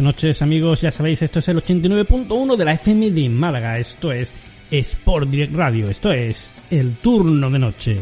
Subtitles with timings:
[0.00, 4.34] Noches amigos, ya sabéis, esto es el 89.1 de la FM de Málaga, esto es
[4.70, 8.00] Sport Direct Radio, esto es el turno de noche.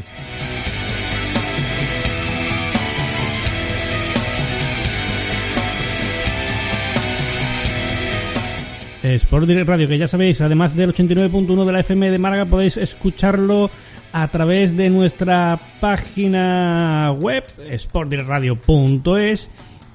[9.03, 12.77] Sport Direct Radio, que ya sabéis, además del 89.1 de la FM de Málaga, podéis
[12.77, 13.71] escucharlo
[14.13, 17.45] a través de nuestra página web,
[17.77, 19.51] sportdirectradio.es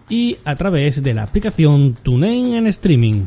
[0.10, 3.26] y a través de la aplicación TuneIn en streaming.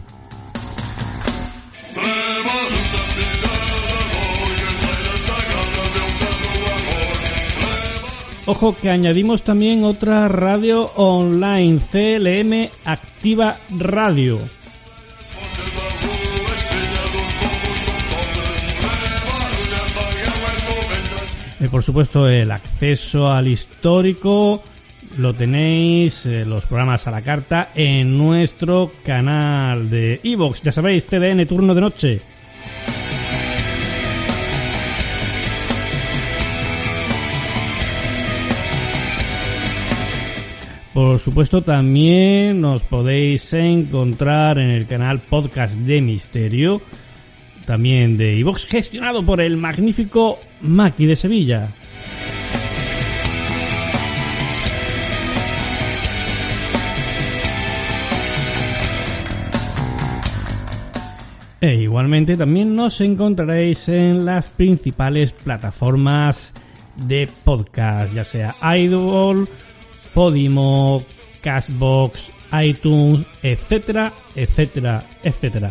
[8.45, 14.41] Ojo que añadimos también otra radio online, CLM Activa Radio.
[21.71, 24.63] Por supuesto el acceso al histórico
[25.19, 30.63] lo tenéis, eh, los programas a la carta, en nuestro canal de Evox.
[30.63, 32.21] Ya sabéis, TDN Turno de Noche.
[40.93, 46.83] Por supuesto, también nos podéis encontrar en el canal Podcast de Misterio,
[47.65, 51.69] también de Evox, gestionado por el magnífico Maki de Sevilla.
[61.63, 66.55] E igualmente también nos encontraréis en las principales plataformas
[66.97, 69.49] de podcast, ya sea Idol,
[70.13, 71.05] Podimo,
[71.41, 72.31] Cashbox,
[72.65, 75.71] iTunes, etcétera, etcétera, etcétera.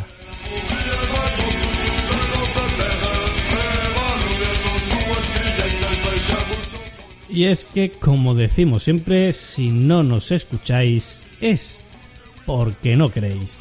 [7.28, 11.82] Y es que, como decimos siempre, si no nos escucháis es
[12.46, 13.58] porque no queréis.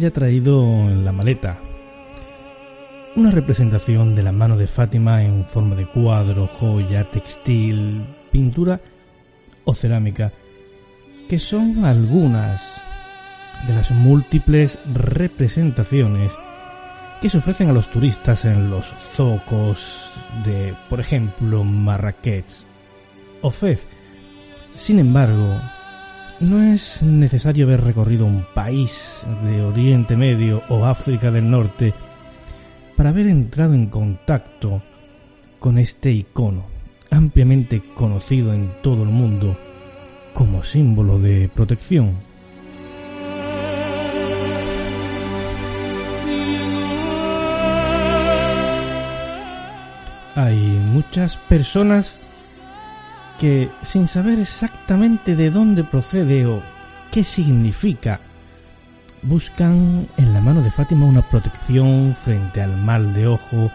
[0.00, 1.60] Haya traído en la maleta
[3.16, 8.80] una representación de la mano de Fátima en forma de cuadro, joya, textil, pintura
[9.64, 10.32] o cerámica,
[11.28, 12.80] que son algunas
[13.66, 16.32] de las múltiples representaciones
[17.20, 20.14] que se ofrecen a los turistas en los zocos
[20.46, 22.64] de, por ejemplo, Marrakech
[23.42, 23.86] o Fez.
[24.74, 25.60] Sin embargo,
[26.40, 31.92] no es necesario haber recorrido un país de Oriente Medio o África del Norte
[32.96, 34.82] para haber entrado en contacto
[35.58, 36.64] con este icono,
[37.10, 39.56] ampliamente conocido en todo el mundo
[40.32, 42.14] como símbolo de protección.
[50.34, 52.18] Hay muchas personas
[53.40, 56.62] que, sin saber exactamente de dónde procede o
[57.10, 58.20] qué significa,
[59.22, 63.72] buscan en la mano de Fátima una protección frente al mal de ojo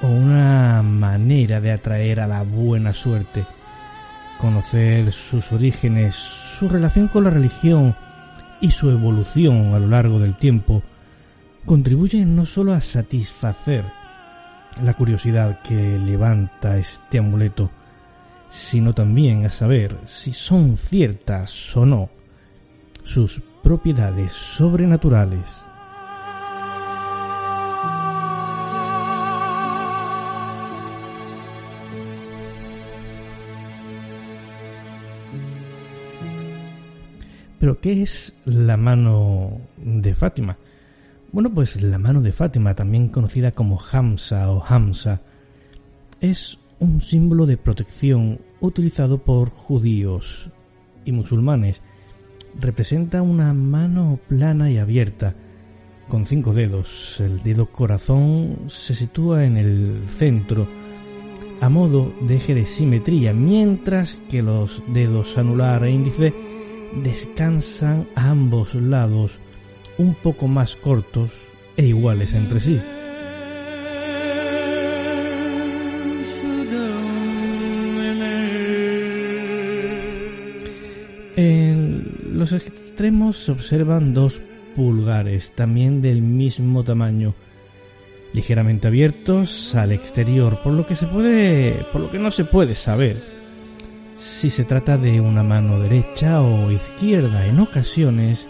[0.00, 3.44] o una manera de atraer a la buena suerte,
[4.38, 7.94] conocer sus orígenes, su relación con la religión
[8.62, 10.82] y su evolución a lo largo del tiempo,
[11.66, 13.84] contribuyen no solo a satisfacer
[14.82, 17.70] la curiosidad que levanta este amuleto,
[18.52, 22.10] sino también a saber si son ciertas o no
[23.02, 25.48] sus propiedades sobrenaturales.
[37.58, 40.58] Pero ¿qué es la mano de Fátima?
[41.32, 45.22] Bueno, pues la mano de Fátima, también conocida como Hamsa o Hamsa,
[46.20, 50.50] es un símbolo de protección utilizado por judíos
[51.04, 51.80] y musulmanes.
[52.60, 55.34] Representa una mano plana y abierta,
[56.08, 57.20] con cinco dedos.
[57.20, 60.66] El dedo corazón se sitúa en el centro,
[61.60, 66.34] a modo de eje de simetría, mientras que los dedos anular e índice
[67.04, 69.38] descansan a ambos lados,
[69.98, 71.30] un poco más cortos
[71.76, 72.80] e iguales entre sí.
[82.50, 84.42] Los extremos se observan dos
[84.74, 87.34] pulgares, también del mismo tamaño,
[88.32, 92.74] ligeramente abiertos al exterior, por lo que se puede, por lo que no se puede
[92.74, 93.22] saber
[94.16, 97.46] si se trata de una mano derecha o izquierda.
[97.46, 98.48] En ocasiones,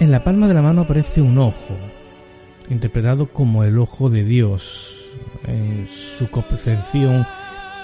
[0.00, 1.76] en la palma de la mano aparece un ojo,
[2.70, 5.04] interpretado como el ojo de Dios,
[5.46, 7.26] en su concepción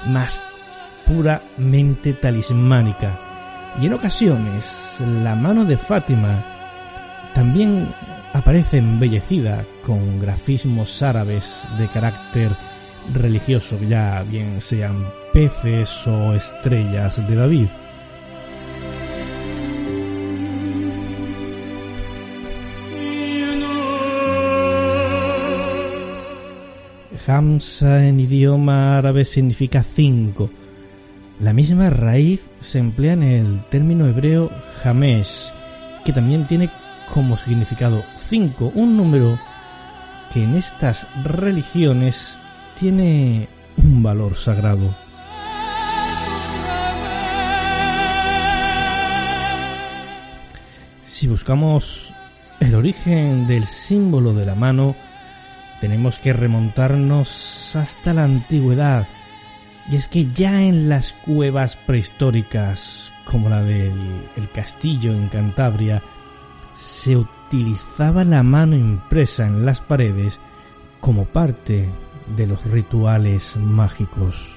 [0.07, 0.43] más
[1.05, 3.30] puramente talismánica.
[3.79, 6.45] Y en ocasiones, la mano de Fátima
[7.35, 7.89] también
[8.33, 12.57] aparece embellecida con grafismos árabes de carácter
[13.15, 17.67] religioso, ya bien sean peces o estrellas de David.
[27.27, 30.51] Hamsa en idioma árabe significa cinco.
[31.41, 34.51] La misma raíz se emplea en el término hebreo
[34.85, 35.51] Hamesh,
[36.05, 36.71] que también tiene
[37.15, 39.41] como significado cinco, un número
[40.31, 42.39] que en estas religiones
[42.79, 43.49] tiene
[43.79, 44.95] un valor sagrado.
[51.05, 52.13] Si buscamos
[52.61, 54.95] el origen del símbolo de la mano,
[55.81, 59.09] tenemos que remontarnos hasta la antigüedad.
[59.91, 66.01] Y es que ya en las cuevas prehistóricas, como la del castillo en Cantabria,
[66.77, 70.39] se utilizaba la mano impresa en las paredes
[71.01, 71.89] como parte
[72.37, 74.57] de los rituales mágicos.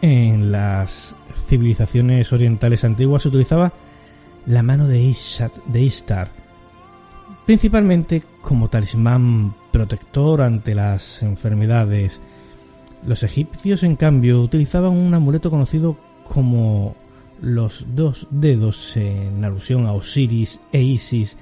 [0.00, 1.14] En las
[1.46, 3.72] civilizaciones orientales antiguas se utilizaba
[4.48, 6.30] la mano de, Ishtar,
[7.44, 12.20] principalmente como talismán protector ante las enfermedades.
[13.06, 16.96] Los egipcios, en cambio, utilizaban un amuleto conocido como
[17.42, 21.36] los dos dedos en alusión a Osiris e Isis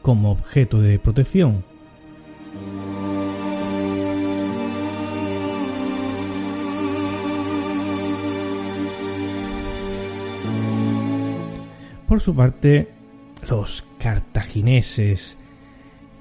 [0.00, 1.64] como objeto de protección.
[12.16, 12.88] Por su parte,
[13.46, 15.36] los cartagineses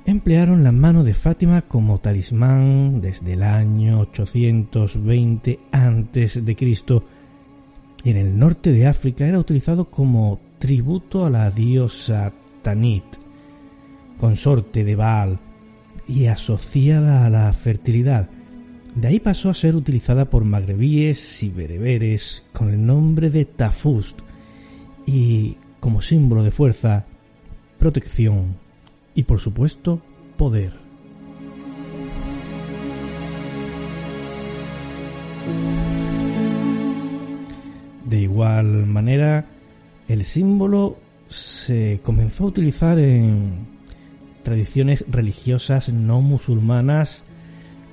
[0.06, 6.44] emplearon la mano de Fátima como talismán desde el año 820 a.C
[8.04, 13.06] y en el norte de África era utilizado como tributo a la diosa Tanit,
[14.20, 15.40] consorte de Baal
[16.10, 18.30] y asociada a la fertilidad.
[18.96, 24.20] De ahí pasó a ser utilizada por magrebíes y bereberes con el nombre de Tafust
[25.06, 27.06] y como símbolo de fuerza,
[27.77, 28.58] protección
[29.13, 30.01] y por supuesto
[30.36, 30.74] poder.
[38.04, 39.46] De igual manera,
[40.08, 43.68] el símbolo se comenzó a utilizar en
[44.42, 47.24] tradiciones religiosas no musulmanas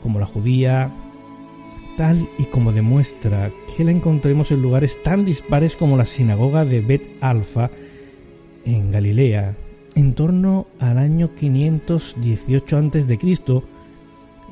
[0.00, 0.90] como la judía,
[1.96, 6.80] tal y como demuestra que la encontremos en lugares tan dispares como la sinagoga de
[6.80, 7.70] Bet Alfa
[8.64, 9.56] en Galilea,
[9.94, 13.18] en torno al año 518 a.C.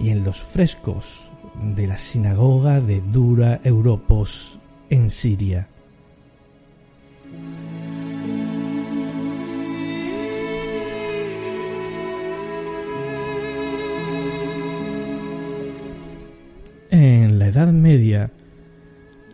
[0.00, 1.30] y en los frescos
[1.74, 5.69] de la sinagoga de Dura Europos en Siria.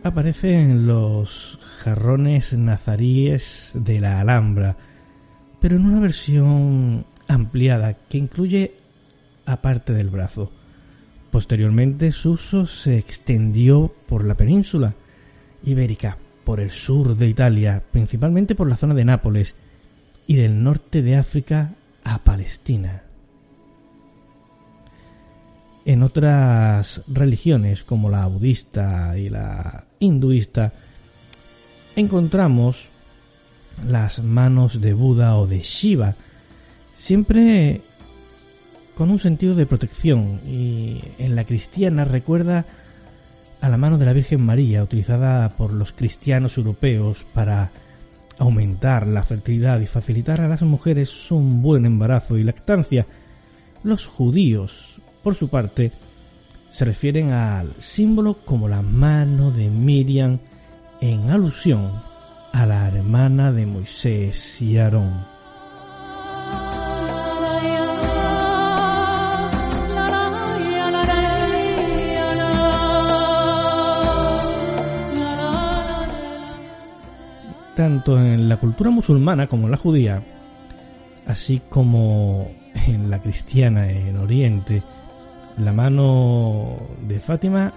[0.07, 4.75] Aparecen los jarrones nazaríes de la Alhambra,
[5.59, 8.75] pero en una versión ampliada que incluye
[9.45, 10.51] aparte del brazo.
[11.31, 14.95] Posteriormente su uso se extendió por la península
[15.63, 19.55] ibérica, por el sur de Italia, principalmente por la zona de Nápoles,
[20.25, 21.73] y del norte de África
[22.03, 23.03] a Palestina.
[25.85, 30.73] En otras religiones como la budista y la hinduista
[31.95, 32.89] encontramos
[33.87, 36.15] las manos de Buda o de Shiva,
[36.95, 37.81] siempre
[38.95, 42.65] con un sentido de protección y en la cristiana recuerda
[43.61, 47.71] a la mano de la Virgen María utilizada por los cristianos europeos para
[48.39, 53.05] aumentar la fertilidad y facilitar a las mujeres un buen embarazo y lactancia.
[53.83, 55.91] Los judíos, por su parte,
[56.77, 60.37] se refieren al símbolo como la mano de Miriam
[61.01, 61.91] en alusión
[62.53, 65.25] a la hermana de Moisés y Aarón.
[77.75, 80.21] tanto en la cultura musulmana como en la judía,
[81.25, 82.47] así como
[82.87, 84.83] en la cristiana en Oriente,
[85.57, 87.73] la mano de Fátima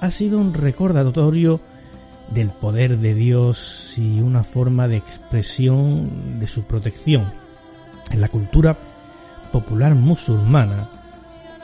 [0.00, 1.60] ha sido un recordatorio
[2.30, 7.24] del poder de Dios y una forma de expresión de su protección.
[8.10, 8.76] En la cultura
[9.52, 10.88] popular musulmana,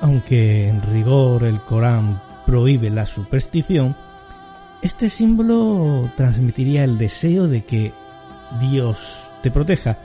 [0.01, 3.97] aunque en rigor el Corán prohíbe la superstición,
[4.83, 7.93] este símbolo transmitiría el deseo de que
[8.61, 9.99] Dios te proteja.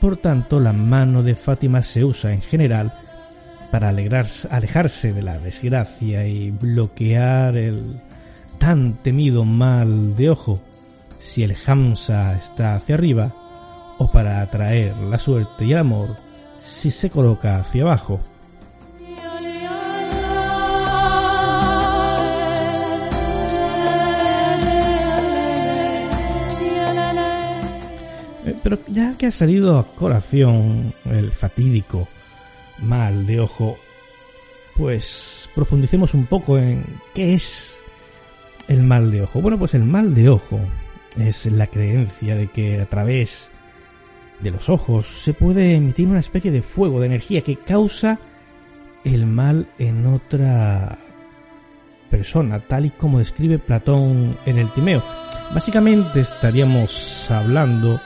[0.00, 2.92] Por tanto, la mano de Fátima se usa en general
[3.72, 8.02] para alejarse de la desgracia y bloquear el
[8.58, 10.60] tan temido mal de ojo
[11.20, 13.32] si el Hamsa está hacia arriba
[13.96, 16.18] o para atraer la suerte y el amor
[16.60, 18.20] si se coloca hacia abajo.
[28.62, 32.06] Pero ya que ha salido a colación el fatídico
[32.82, 33.78] mal de ojo,
[34.76, 36.84] pues profundicemos un poco en
[37.14, 37.80] qué es
[38.68, 39.40] el mal de ojo.
[39.40, 40.60] Bueno, pues el mal de ojo
[41.18, 43.50] es la creencia de que a través
[44.40, 48.18] de los ojos se puede emitir una especie de fuego, de energía que causa
[49.04, 50.98] el mal en otra
[52.10, 55.02] persona, tal y como describe Platón en el Timeo.
[55.54, 58.00] Básicamente estaríamos hablando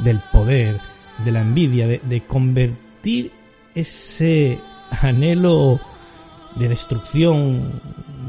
[0.00, 0.80] del poder,
[1.24, 3.30] de la envidia, de, convertir
[3.74, 4.58] ese
[5.00, 5.80] anhelo
[6.56, 7.80] de destrucción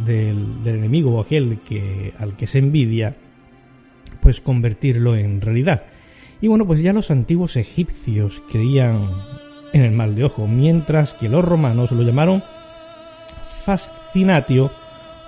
[0.06, 3.16] del, enemigo o aquel que, al que se envidia,
[4.22, 5.86] pues convertirlo en realidad.
[6.42, 9.10] Y bueno, pues ya los antiguos egipcios creían
[9.74, 12.44] en el mal de ojo, mientras que los romanos lo llamaron
[13.66, 14.72] fascinatio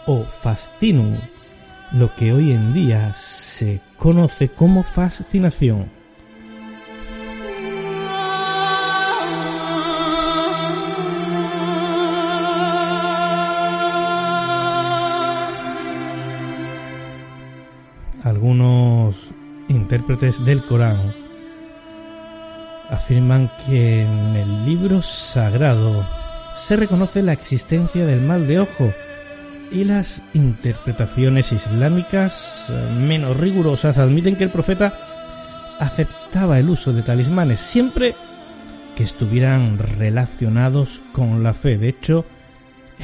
[0.06, 1.16] o fascinum,
[1.94, 5.90] lo que hoy en día se conoce como fascinación.
[19.86, 21.14] Intérpretes del Corán
[22.90, 26.04] afirman que en el libro sagrado
[26.56, 28.92] se reconoce la existencia del mal de ojo
[29.72, 32.66] y las interpretaciones islámicas
[32.98, 34.98] menos rigurosas admiten que el profeta
[35.80, 38.16] aceptaba el uso de talismanes siempre
[38.96, 41.78] que estuvieran relacionados con la fe.
[41.78, 42.26] De hecho,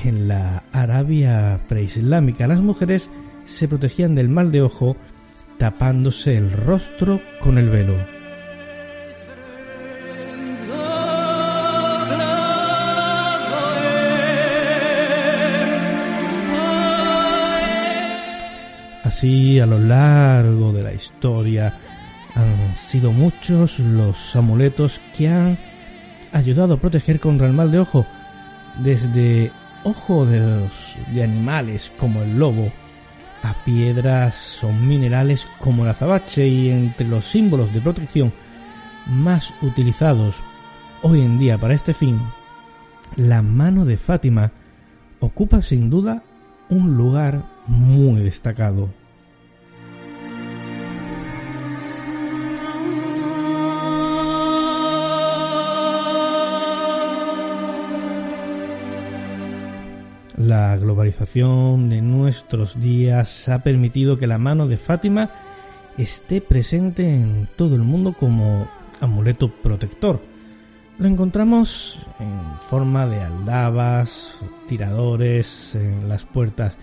[0.04, 3.12] en la Arabia preislámica las mujeres
[3.46, 4.98] se protegían del mal de ojo
[5.62, 7.96] tapándose el rostro con el velo.
[19.04, 21.78] Así, a lo largo de la historia,
[22.34, 25.60] han sido muchos los amuletos que han
[26.32, 28.08] ayudado a proteger contra el mal de ojo,
[28.80, 29.52] desde
[29.84, 30.68] ojo de,
[31.14, 32.72] de animales como el lobo,
[33.44, 38.34] a piedras o minerales como la azabache y entre los símbolos de protección
[39.08, 40.36] más utilizados
[41.02, 42.22] hoy en día para este fin,
[43.16, 44.52] la mano de Fátima
[45.20, 46.24] ocupa sin duda
[46.70, 48.90] un lugar muy destacado.
[60.92, 65.32] Globalización de nuestros días ha permitido que la mano de Fátima
[65.98, 68.68] esté presente en todo el mundo como
[69.00, 70.22] amuleto protector.
[71.00, 76.78] Lo encontramos en forma de aldabas, tiradores en las puertas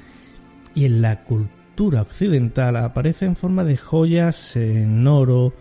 [0.74, 5.52] y en la cultura occidental aparece en forma de joyas en oro,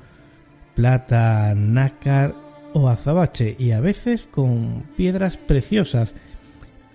[0.73, 2.33] plata, nácar
[2.73, 6.15] o azabache y a veces con piedras preciosas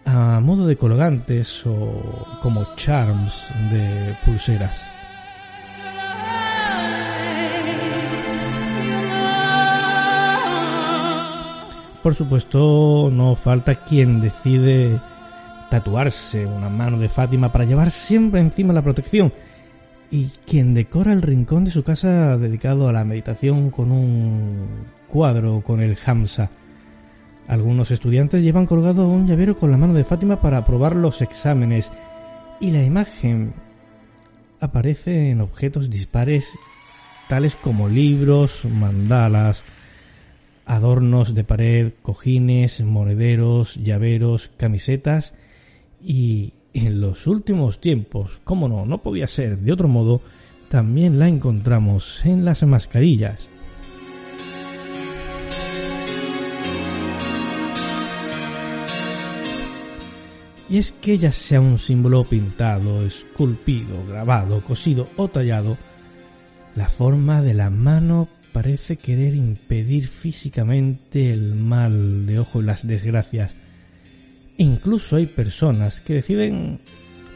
[0.05, 4.87] a modo de colgantes o como charms de pulseras.
[12.03, 15.01] Por supuesto, no falta quien decide
[15.71, 19.33] tatuarse una mano de Fátima para llevar siempre encima la protección
[20.11, 25.63] y quien decora el rincón de su casa dedicado a la meditación con un cuadro
[25.63, 26.51] con el Hamsa
[27.49, 31.91] algunos estudiantes llevan colgado un llavero con la mano de Fátima para aprobar los exámenes
[32.61, 33.55] y la imagen
[34.61, 36.57] aparece en objetos dispares
[37.29, 39.65] tales como libros, mandalas,
[40.67, 45.35] adornos de pared, cojines, monederos, llaveros, camisetas
[46.03, 50.21] y en los últimos tiempos, como no, no podía ser de otro modo,
[50.69, 53.49] también la encontramos en las mascarillas.
[60.73, 65.77] Y es que ya sea un símbolo pintado, esculpido, grabado, cosido o tallado,
[66.75, 72.87] la forma de la mano parece querer impedir físicamente el mal de ojo y las
[72.87, 73.55] desgracias.
[74.57, 76.81] Incluso hay personas que deciden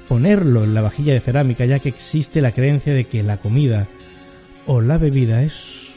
[0.09, 3.87] ponerlo en la vajilla de cerámica ya que existe la creencia de que la comida
[4.67, 5.91] o la bebida es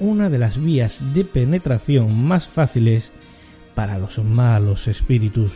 [0.00, 3.12] una de las vías de penetración más fáciles
[3.74, 5.52] para los malos espíritus.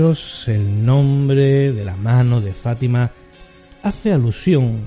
[0.00, 3.10] El nombre de la mano de Fátima
[3.82, 4.80] hace alusión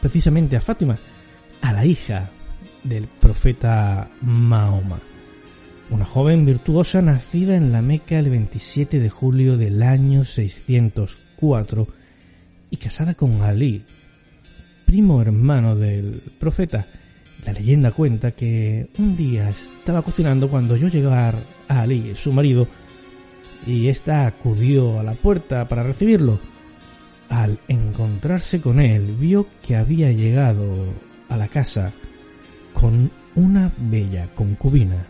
[0.00, 0.98] precisamente a Fátima,
[1.62, 2.28] a la hija
[2.82, 4.98] del profeta Mahoma,
[5.90, 11.86] una joven virtuosa nacida en la Meca el 27 de julio del año 604
[12.70, 13.84] y casada con Ali,
[14.86, 16.84] primo hermano del profeta.
[17.44, 21.36] La leyenda cuenta que un día estaba cocinando cuando yo llegar
[21.68, 22.66] a Ali, su marido,
[23.66, 26.38] y ésta acudió a la puerta para recibirlo.
[27.28, 30.64] Al encontrarse con él, vio que había llegado
[31.28, 31.92] a la casa
[32.72, 35.06] con una bella concubina.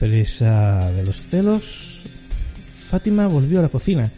[0.00, 2.00] Presa de los celos,
[2.88, 4.10] Fátima volvió a la cocina,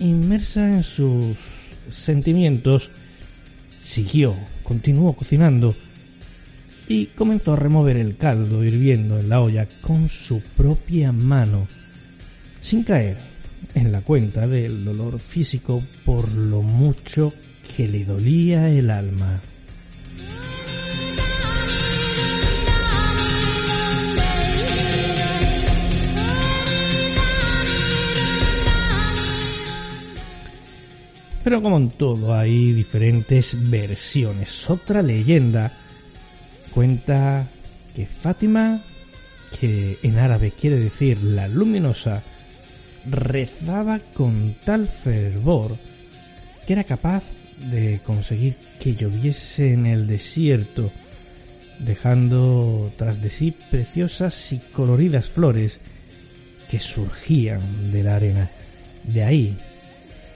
[0.00, 1.38] inmersa en sus
[1.88, 2.90] sentimientos
[3.88, 5.74] Siguió, continuó cocinando
[6.88, 11.66] y comenzó a remover el caldo hirviendo en la olla con su propia mano,
[12.60, 13.16] sin caer
[13.74, 17.32] en la cuenta del dolor físico por lo mucho
[17.74, 19.40] que le dolía el alma.
[31.48, 34.68] Pero como en todo hay diferentes versiones.
[34.68, 35.72] Otra leyenda
[36.74, 37.48] cuenta
[37.96, 38.82] que Fátima,
[39.58, 42.22] que en árabe quiere decir la luminosa,
[43.10, 45.78] rezaba con tal fervor
[46.66, 47.24] que era capaz
[47.70, 50.92] de conseguir que lloviese en el desierto,
[51.78, 55.80] dejando tras de sí preciosas y coloridas flores
[56.70, 58.50] que surgían de la arena.
[59.04, 59.56] De ahí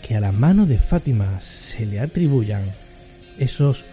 [0.03, 2.65] que a la mano de Fátima se le atribuyan
[3.39, 3.85] esos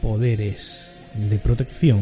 [0.00, 2.00] poderes de protección.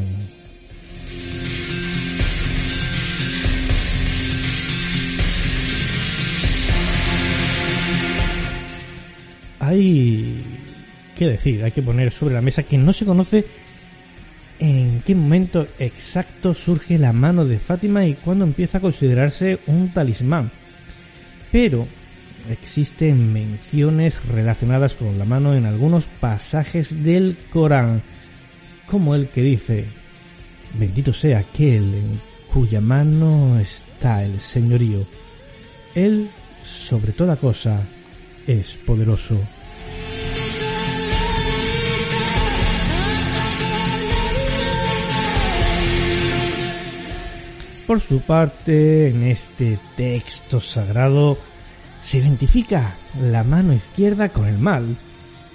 [9.58, 10.42] Hay
[11.16, 13.44] que decir, hay que poner sobre la mesa que no se conoce
[14.58, 19.88] en qué momento exacto surge la mano de Fátima y cuándo empieza a considerarse un
[19.90, 20.50] talismán.
[21.50, 21.86] Pero
[22.48, 28.02] existen menciones relacionadas con la mano en algunos pasajes del Corán,
[28.86, 29.84] como el que dice,
[30.78, 32.20] bendito sea aquel en
[32.52, 35.04] cuya mano está el señorío.
[35.94, 36.30] Él,
[36.64, 37.82] sobre toda cosa,
[38.46, 39.38] es poderoso.
[47.86, 51.36] Por su parte, en este texto sagrado
[52.10, 54.96] se identifica la mano izquierda con el mal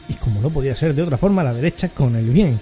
[0.08, 2.62] y como no podía ser de otra forma la derecha con el bien.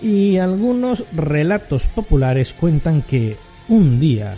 [0.00, 3.36] Y algunos relatos populares cuentan que
[3.68, 4.34] un día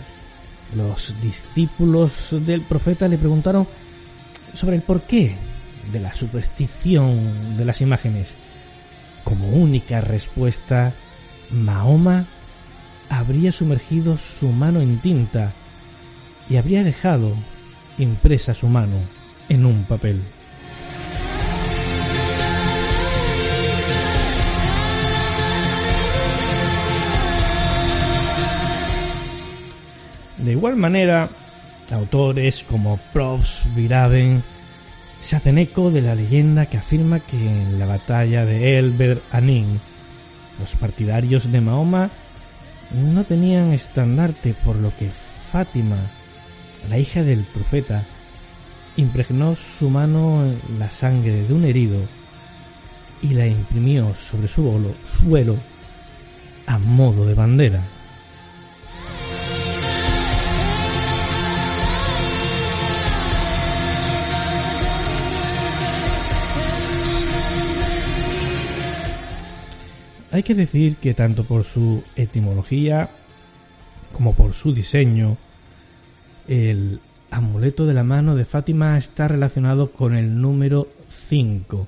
[0.76, 3.68] los discípulos del profeta le preguntaron
[4.54, 5.36] sobre el porqué
[5.92, 8.34] de la superstición de las imágenes.
[9.22, 10.92] Como única respuesta,
[11.52, 12.26] Mahoma
[13.08, 15.52] habría sumergido su mano en tinta
[16.50, 17.36] y habría dejado
[17.98, 18.96] impresa su mano
[19.48, 20.22] en un papel.
[30.38, 31.28] De igual manera,
[31.90, 34.42] autores como Probs Viraben
[35.20, 39.80] se hacen eco de la leyenda que afirma que en la batalla de Elber Anin,
[40.60, 42.10] los partidarios de Mahoma
[42.92, 45.10] no tenían estandarte, por lo que
[45.52, 45.96] Fátima,
[46.88, 48.04] la hija del profeta,
[48.96, 52.00] impregnó su mano en la sangre de un herido
[53.22, 55.56] y la imprimió sobre su suelo
[56.66, 57.82] a modo de bandera.
[70.30, 73.08] Hay que decir que tanto por su etimología
[74.12, 75.36] como por su diseño,
[76.48, 81.86] el amuleto de la mano de Fátima está relacionado con el número 5.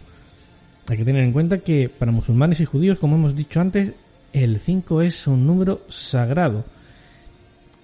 [0.88, 3.94] Hay que tener en cuenta que para musulmanes y judíos, como hemos dicho antes,
[4.32, 6.64] el 5 es un número sagrado.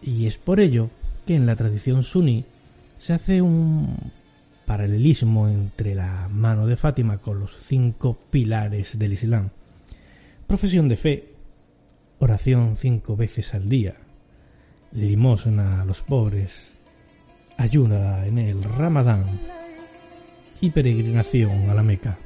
[0.03, 0.91] Y es por ello
[1.27, 2.45] que en la tradición suní
[2.99, 4.13] se hace un
[4.65, 9.51] paralelismo entre la mano de Fátima con los cinco pilares del Islam
[10.47, 11.29] profesión de fe,
[12.19, 13.95] oración cinco veces al día,
[14.97, 16.73] limosna a los pobres,
[17.59, 19.25] ayuda en el Ramadán
[20.61, 22.19] y peregrinación a la Meca.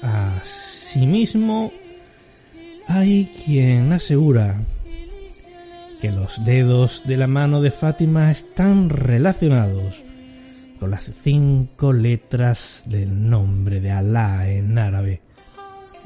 [0.00, 1.72] Asimismo,
[2.86, 4.60] hay quien asegura
[6.00, 10.03] que los dedos de la mano de Fátima están relacionados
[10.78, 15.20] con las cinco letras del nombre de Alá en árabe,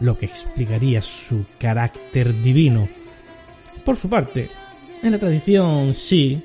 [0.01, 2.89] lo que explicaría su carácter divino.
[3.85, 4.51] Por su parte,
[5.03, 6.43] en la tradición sí,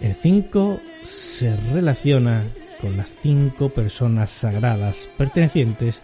[0.00, 2.44] el 5 se relaciona
[2.80, 6.00] con las cinco personas sagradas pertenecientes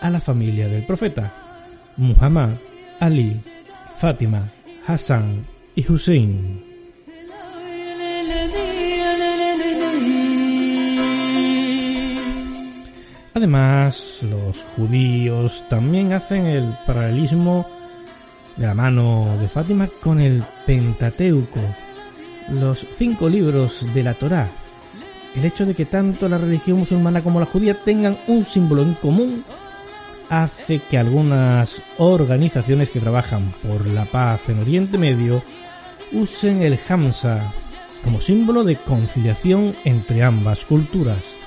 [0.00, 1.32] a la familia del profeta,
[1.96, 2.50] Muhammad,
[3.00, 3.36] Ali,
[3.98, 4.48] Fátima,
[4.86, 5.44] Hassan
[5.74, 6.73] y Hussein.
[13.34, 17.66] Además, los judíos también hacen el paralelismo
[18.56, 21.58] de la mano de Fátima con el Pentateuco,
[22.52, 24.48] los cinco libros de la Torá.
[25.34, 28.94] El hecho de que tanto la religión musulmana como la judía tengan un símbolo en
[28.94, 29.44] común
[30.30, 35.42] hace que algunas organizaciones que trabajan por la paz en Oriente Medio
[36.12, 37.52] usen el Hamza
[38.04, 41.43] como símbolo de conciliación entre ambas culturas.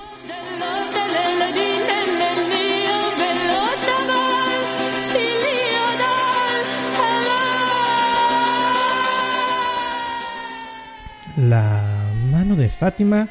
[12.68, 13.28] Fátima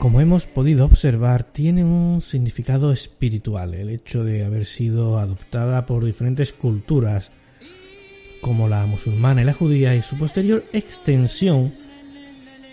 [0.00, 6.06] como hemos podido observar, tiene un significado espiritual el hecho de haber sido adoptada por
[6.06, 7.30] diferentes culturas,
[8.40, 11.74] como la musulmana y la judía, y su posterior extensión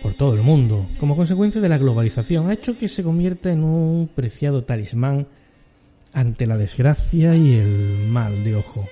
[0.02, 3.66] por todo el mundo, como consecuencia de la globalización, ha hecho que se convierta en
[3.66, 5.28] un preciado talismán
[6.14, 8.88] ante la desgracia y el mal de ojo.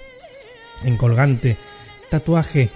[0.83, 1.55] En colgante,
[2.09, 2.69] tatuaje,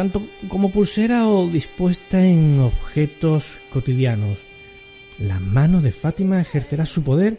[0.00, 4.38] tanto como pulsera o dispuesta en objetos cotidianos
[5.18, 7.36] la mano de Fátima ejercerá su poder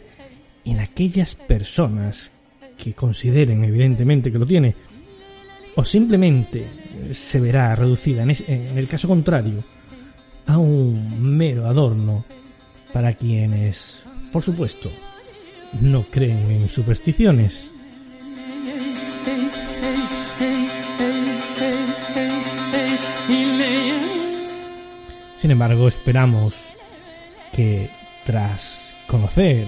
[0.64, 2.30] en aquellas personas
[2.78, 4.76] que consideren evidentemente que lo tiene,
[5.74, 6.64] o simplemente
[7.10, 9.64] se verá reducida en, el caso contrario
[10.46, 12.24] a un mero adorno
[12.92, 14.88] para quienes, por supuesto,
[15.80, 17.71] no creen en supersticiones.
[25.52, 26.54] Embargo, esperamos
[27.52, 27.90] que
[28.24, 29.66] tras conocer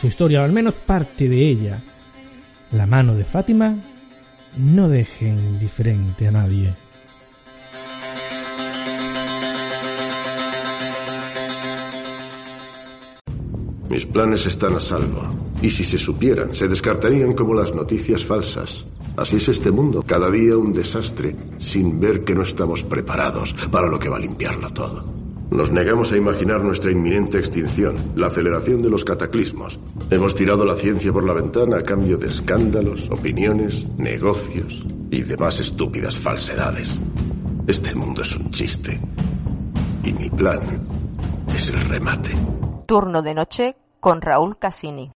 [0.00, 1.80] su historia, o al menos parte de ella,
[2.72, 3.76] la mano de Fátima,
[4.56, 6.74] no deje indiferente a nadie.
[13.88, 15.48] Mis planes están a salvo.
[15.60, 18.86] Y si se supieran, se descartarían como las noticias falsas.
[19.18, 23.88] Así es este mundo, cada día un desastre, sin ver que no estamos preparados para
[23.88, 25.04] lo que va a limpiarlo todo.
[25.50, 29.80] Nos negamos a imaginar nuestra inminente extinción, la aceleración de los cataclismos.
[30.08, 35.58] Hemos tirado la ciencia por la ventana a cambio de escándalos, opiniones, negocios y demás
[35.58, 36.96] estúpidas falsedades.
[37.66, 39.00] Este mundo es un chiste.
[40.04, 40.60] Y mi plan
[41.52, 42.30] es el remate.
[42.86, 45.10] Turno de noche con Raúl Cassini.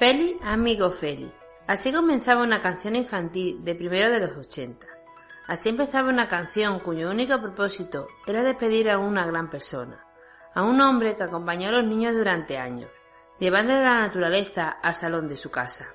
[0.00, 1.30] Feli, amigo Feli.
[1.66, 4.86] Así comenzaba una canción infantil de primero de los 80.
[5.50, 10.06] Así empezaba una canción cuyo único propósito era despedir a una gran persona,
[10.54, 12.88] a un hombre que acompañó a los niños durante años,
[13.40, 15.92] llevando la naturaleza al salón de su casa.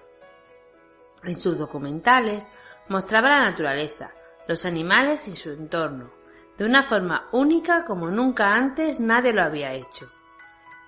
[1.23, 2.49] En sus documentales
[2.89, 4.11] mostraba la naturaleza,
[4.45, 6.11] los animales y su entorno,
[6.57, 10.11] de una forma única como nunca antes nadie lo había hecho.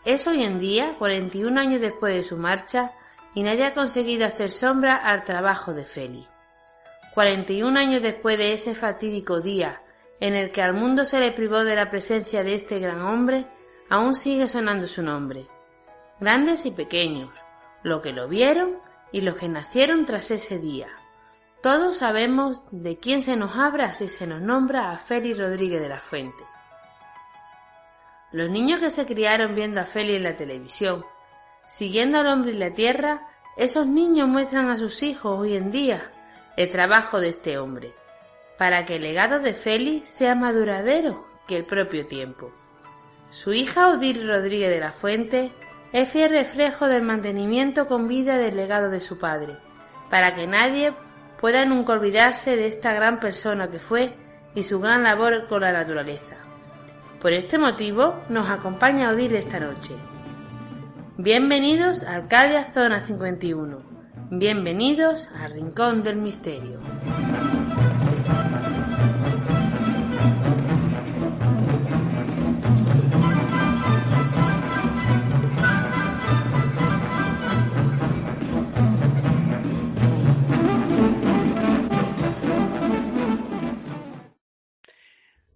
[0.03, 2.91] Es hoy en día, 41 años después de su marcha,
[3.33, 6.27] y nadie ha conseguido hacer sombra al trabajo de Feli.
[7.17, 9.81] 41 años después de ese fatídico día
[10.19, 13.47] en el que al mundo se le privó de la presencia de este gran hombre,
[13.89, 15.47] aún sigue sonando su nombre.
[16.19, 17.31] Grandes y pequeños,
[17.81, 18.77] los que lo vieron
[19.11, 20.89] y los que nacieron tras ese día.
[21.63, 25.89] Todos sabemos de quién se nos habla si se nos nombra a Feli Rodríguez de
[25.89, 26.43] la Fuente.
[28.31, 31.03] Los niños que se criaron viendo a Feli en la televisión,
[31.67, 33.27] Siguiendo al hombre y la tierra,
[33.57, 36.11] esos niños muestran a sus hijos hoy en día
[36.57, 37.93] el trabajo de este hombre,
[38.57, 42.51] para que el legado de Félix sea más duradero que el propio tiempo.
[43.29, 45.51] Su hija Odil Rodríguez de la Fuente
[45.93, 49.57] es fiel reflejo del mantenimiento con vida del legado de su padre,
[50.09, 50.93] para que nadie
[51.39, 54.15] pueda nunca olvidarse de esta gran persona que fue
[54.55, 56.37] y su gran labor con la naturaleza.
[57.21, 59.93] Por este motivo nos acompaña Odil esta noche.
[61.17, 63.86] Bienvenidos a Arcadia Zona 51.
[64.29, 66.81] Bienvenidos al Rincón del Misterio.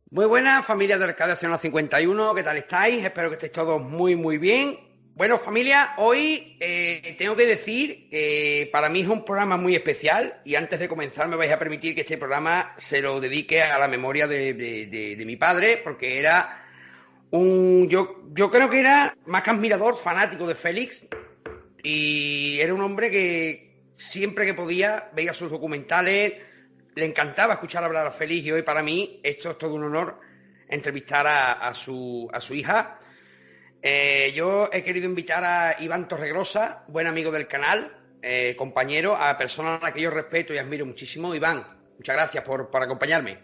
[0.10, 3.04] Muy buenas, familia de Arcadia Zona 51, ¿qué tal estáis?
[3.04, 4.91] Espero que estéis todos muy, muy bien.
[5.22, 10.42] Bueno, familia, hoy eh, tengo que decir que para mí es un programa muy especial
[10.44, 13.78] y antes de comenzar me vais a permitir que este programa se lo dedique a
[13.78, 16.66] la memoria de, mi padre, porque era
[17.30, 17.88] un...
[17.88, 21.06] Yo, yo creo que era más que admirador, fanático de Félix
[21.84, 26.34] y era un hombre que siempre que podía veía sus documentales,
[26.96, 30.20] le encantaba escuchar hablar a Félix y hoy para mí esto es todo un honor
[30.68, 33.01] entrevistar a, su, a su hija
[33.82, 37.92] eh, yo he querido invitar a Iván Torregrosa, buen amigo del canal,
[38.22, 41.34] eh, compañero, a persona a la que yo respeto y admiro muchísimo.
[41.34, 41.64] Iván,
[41.98, 43.40] muchas gracias por, acompañarme.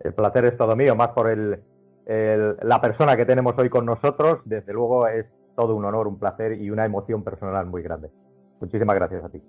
[0.00, 1.62] El placer es todo mío, más por el,
[2.06, 4.40] la persona que tenemos hoy con nosotros.
[4.44, 8.08] Desde luego es todo un honor, un placer y una emoción personal muy grande.
[8.60, 9.40] Muchísimas gracias a ti.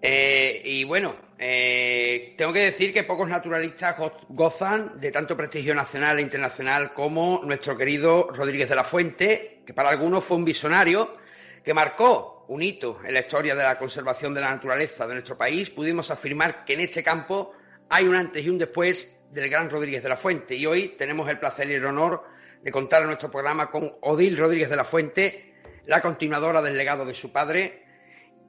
[0.00, 3.96] Eh, y bueno, eh, tengo que decir que pocos naturalistas
[4.28, 9.74] gozan de tanto prestigio nacional e internacional como nuestro querido Rodríguez de la Fuente, que
[9.74, 11.16] para algunos fue un visionario
[11.64, 15.36] que marcó un hito en la historia de la conservación de la naturaleza de nuestro
[15.36, 15.70] país.
[15.70, 17.52] Pudimos afirmar que en este campo
[17.88, 20.54] hay un antes y un después del gran Rodríguez de la Fuente.
[20.54, 22.24] Y hoy tenemos el placer y el honor
[22.62, 25.54] de contar en nuestro programa con Odil Rodríguez de la Fuente,
[25.86, 27.84] la continuadora del legado de su padre,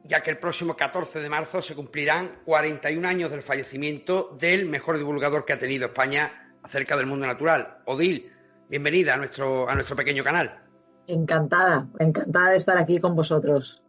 [0.03, 4.97] ya que el próximo 14 de marzo se cumplirán 41 años del fallecimiento del mejor
[4.97, 7.79] divulgador que ha tenido España acerca del mundo natural.
[7.85, 8.31] Odil,
[8.69, 10.59] bienvenida a nuestro, a nuestro pequeño canal.
[11.07, 13.83] Encantada, encantada de estar aquí con vosotros.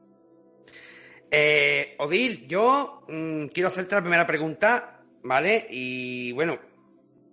[1.30, 5.66] Eh, Odil, yo mm, quiero hacerte la primera pregunta, ¿vale?
[5.70, 6.58] Y bueno,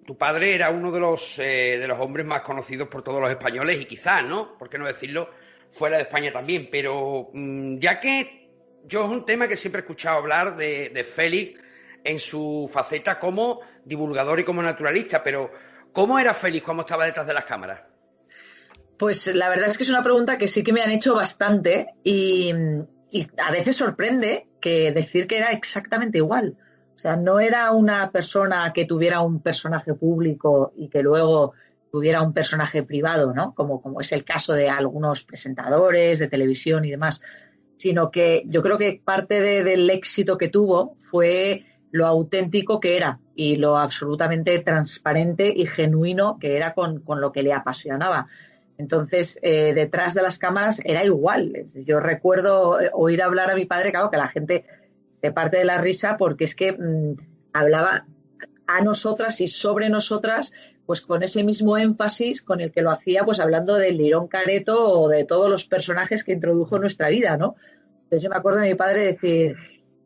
[0.06, 3.30] tu padre era uno de los, eh, de los hombres más conocidos por todos los
[3.30, 4.58] españoles y quizás, ¿no?
[4.58, 5.30] ¿Por qué no decirlo?
[5.72, 6.70] Fuera de España también.
[6.72, 8.47] Pero mm, ya que
[8.88, 11.60] yo es un tema que siempre he escuchado hablar de, de Félix
[12.04, 15.52] en su faceta como divulgador y como naturalista, pero
[15.92, 17.82] ¿cómo era Félix cuando estaba detrás de las cámaras?
[18.98, 21.88] Pues la verdad es que es una pregunta que sí que me han hecho bastante
[22.04, 22.52] y,
[23.38, 26.58] a veces sorprende que decir que era exactamente igual.
[26.96, 31.54] O sea, no era una persona que tuviera un personaje público y que luego
[31.92, 33.54] tuviera un personaje privado, ¿no?
[33.54, 37.22] Como, como es el caso de algunos presentadores de televisión y demás,
[37.78, 43.20] sino que yo creo que parte del éxito que tuvo fue lo auténtico que era
[43.36, 48.28] y lo absolutamente transparente y genuino que era con, con lo que le apasionaba.
[48.78, 51.66] Entonces, eh, detrás de las cámaras era igual.
[51.86, 54.66] Yo recuerdo eh, oír hablar a mi padre, claro, que la gente
[55.10, 57.16] se parte de la risa porque es que mmm,
[57.54, 58.06] hablaba
[58.68, 60.54] a nosotras y sobre nosotras,
[60.88, 65.02] pues con ese mismo énfasis con el que lo hacía, pues hablando del Lirón Careto
[65.02, 67.56] o de todos los personajes que introdujo en nuestra vida, ¿no?
[68.04, 69.58] Entonces yo me acuerdo de mi padre decir,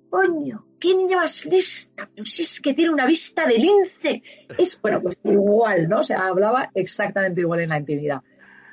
[0.09, 4.23] coño, qué niña más lista, pero si es que tiene una vista de lince.
[4.57, 5.99] Es, bueno, pues igual, ¿no?
[5.99, 8.21] O sea, hablaba exactamente igual en la intimidad.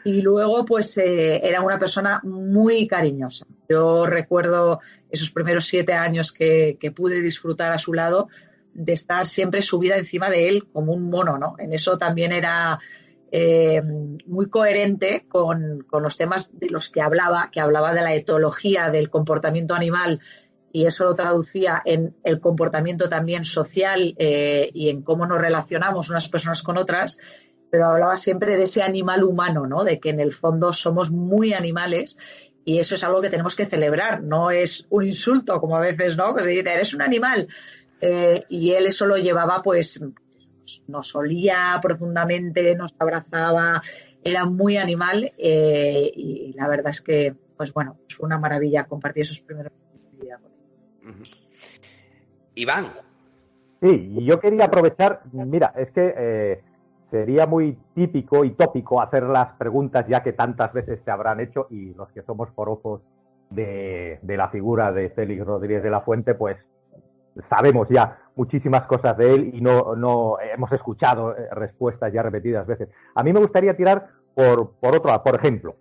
[0.05, 3.47] Y luego, pues, eh, era una persona muy cariñosa.
[3.69, 8.29] Yo recuerdo esos primeros siete años que, que, pude disfrutar a su lado,
[8.79, 11.57] de estar siempre subida encima de él como un mono, ¿no?
[11.59, 12.79] En eso también era
[13.31, 13.83] eh,
[14.27, 18.91] muy coherente con, con, los temas de los que hablaba, que hablaba de la etología
[18.91, 20.21] del comportamiento animal
[20.73, 26.09] y eso lo traducía en el comportamiento también social eh, y en cómo nos relacionamos
[26.11, 27.19] unas personas con otras
[27.71, 29.85] pero hablaba siempre de ese animal humano, ¿no?
[29.85, 32.17] De que en el fondo somos muy animales
[32.65, 36.17] y eso es algo que tenemos que celebrar, no es un insulto como a veces,
[36.17, 36.35] ¿no?
[36.35, 37.49] Que se dice, eres un animal.
[38.01, 40.01] Eh, y él eso lo llevaba, pues,
[40.87, 43.83] nos olía profundamente, nos abrazaba,
[44.23, 49.23] era muy animal eh, y la verdad es que, pues bueno, fue una maravilla compartir
[49.23, 49.73] esos primeros
[50.21, 50.53] días con
[51.13, 51.23] él.
[52.55, 52.93] Iván.
[53.81, 56.63] Sí, yo quería aprovechar, mira, es que eh,
[57.11, 61.69] sería muy típico y tópico hacer las preguntas ya que tantas veces se habrán hecho
[61.71, 63.01] y los que somos forofos
[63.51, 66.57] de, de, la figura de Félix Rodríguez de la Fuente, pues
[67.49, 72.67] sabemos ya muchísimas cosas de él y no, no hemos escuchado eh, respuestas ya repetidas
[72.67, 72.89] veces.
[73.15, 75.77] A mí me gustaría tirar por, por otro, por ejemplo.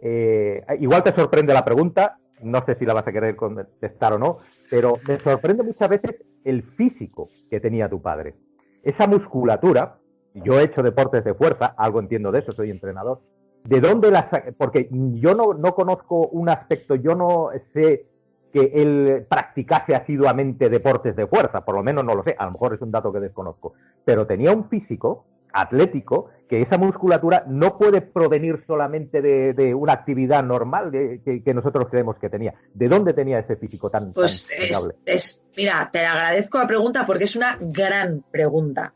[0.00, 4.18] Eh, igual te sorprende la pregunta, no sé si la vas a querer contestar o
[4.18, 4.38] no,
[4.70, 8.34] pero me sorprende muchas veces el físico que tenía tu padre.
[8.82, 9.98] Esa musculatura,
[10.34, 13.20] yo he hecho deportes de fuerza, algo entiendo de eso, soy entrenador.
[13.64, 14.26] ¿De dónde las.?
[14.56, 18.06] Porque yo no, no conozco un aspecto, yo no sé
[18.52, 22.52] que él practicase asiduamente deportes de fuerza, por lo menos no lo sé, a lo
[22.52, 27.78] mejor es un dato que desconozco, pero tenía un físico atlético que esa musculatura no
[27.78, 32.54] puede provenir solamente de, de una actividad normal de, que, que, nosotros creemos que tenía.
[32.74, 37.06] ¿De dónde tenía ese físico tan, pues tan es, es, mira, te agradezco la pregunta
[37.06, 38.92] porque es una gran pregunta.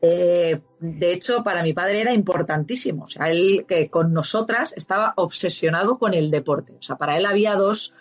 [0.00, 3.04] Eh, de hecho, para mi padre era importantísimo.
[3.04, 6.74] O sea, él que con nosotras estaba obsesionado con el deporte.
[6.78, 7.94] O sea, para él había dos,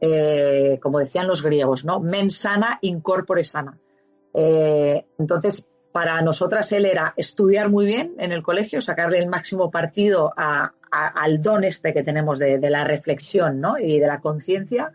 [0.00, 2.00] eh, como decían los griegos, ¿no?
[2.00, 3.78] Mens sana, incorpore sana.
[4.34, 9.70] Eh, entonces, para nosotras él era estudiar muy bien en el colegio, sacarle el máximo
[9.70, 13.78] partido al don este que tenemos de, la reflexión, ¿no?
[13.78, 14.92] Y de la conciencia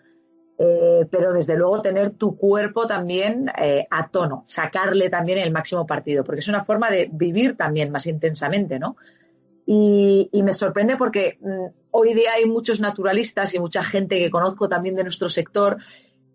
[0.64, 3.52] eh, pero desde luego tener tu cuerpo también
[3.90, 8.06] a tono, sacarle también el máximo partido, porque es una forma de vivir también más
[8.06, 8.96] intensamente, ¿no?
[9.66, 14.68] Y, me sorprende porque mmm, hoy día hay muchos naturalistas y mucha gente que conozco
[14.68, 15.78] también de nuestro sector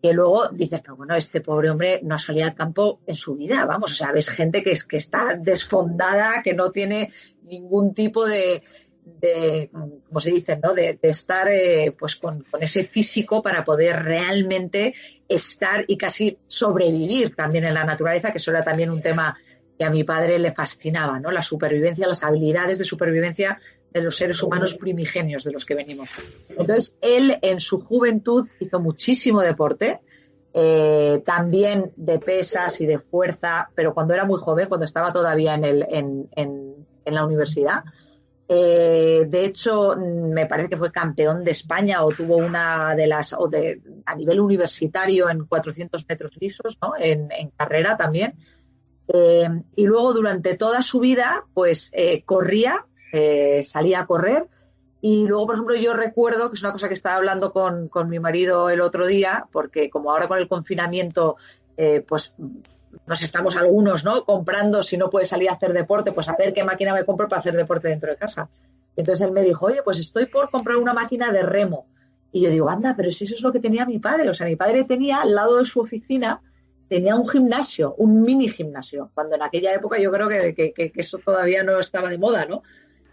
[0.02, 3.34] que luego dices, pero bueno, este pobre hombre no ha salido al campo en su
[3.34, 7.94] vida, vamos, o sea, ves gente que, es, que está desfondada, que no tiene ningún
[7.94, 8.62] tipo de,
[9.04, 10.74] de, como se dice, ¿no?
[10.74, 14.94] de, de estar eh, pues con, con, ese físico para poder realmente
[15.28, 19.36] estar y casi sobrevivir también en la naturaleza, que eso era también un tema
[19.78, 21.30] que a mi padre le fascinaba, ¿no?
[21.30, 23.58] La supervivencia, las habilidades de supervivencia
[23.92, 26.10] de los seres humanos primigenios de los que venimos.
[26.48, 30.00] Entonces, él en su juventud hizo muchísimo deporte,
[30.58, 35.54] eh, también de pesas y de fuerza, pero cuando era muy joven, cuando estaba todavía
[35.54, 37.84] en, el, en, en, la universidad,
[38.48, 43.34] eh, de hecho, me parece que fue campeón de España o tuvo una de las,
[43.34, 46.94] o de, a nivel universitario en 400 metros lisos, ¿no?
[46.98, 48.32] En, carrera también.
[49.08, 51.92] Eh, y luego durante toda su vida, pues
[52.24, 52.86] corría,
[53.62, 54.46] salía a correr
[55.00, 58.08] Y luego, por ejemplo, yo recuerdo, que es una cosa que estaba hablando con, con
[58.08, 61.36] mi marido el otro día, porque como ahora con el confinamiento,
[61.76, 62.32] eh, pues
[63.06, 64.24] nos estamos algunos, ¿no?
[64.24, 67.28] Comprando, si no puede salir a hacer deporte, pues a ver qué máquina me compro
[67.28, 68.48] para hacer deporte dentro de casa.
[68.96, 71.86] Entonces él me dijo, oye, pues estoy por comprar una máquina de remo.
[72.32, 74.28] Y yo digo, anda, pero si eso es lo que tenía mi padre.
[74.30, 76.40] O sea, mi padre tenía al lado de su oficina,
[76.88, 81.18] tenía un gimnasio, un mini gimnasio, cuando en aquella época yo creo que, que eso
[81.18, 82.62] todavía no estaba de moda, ¿no?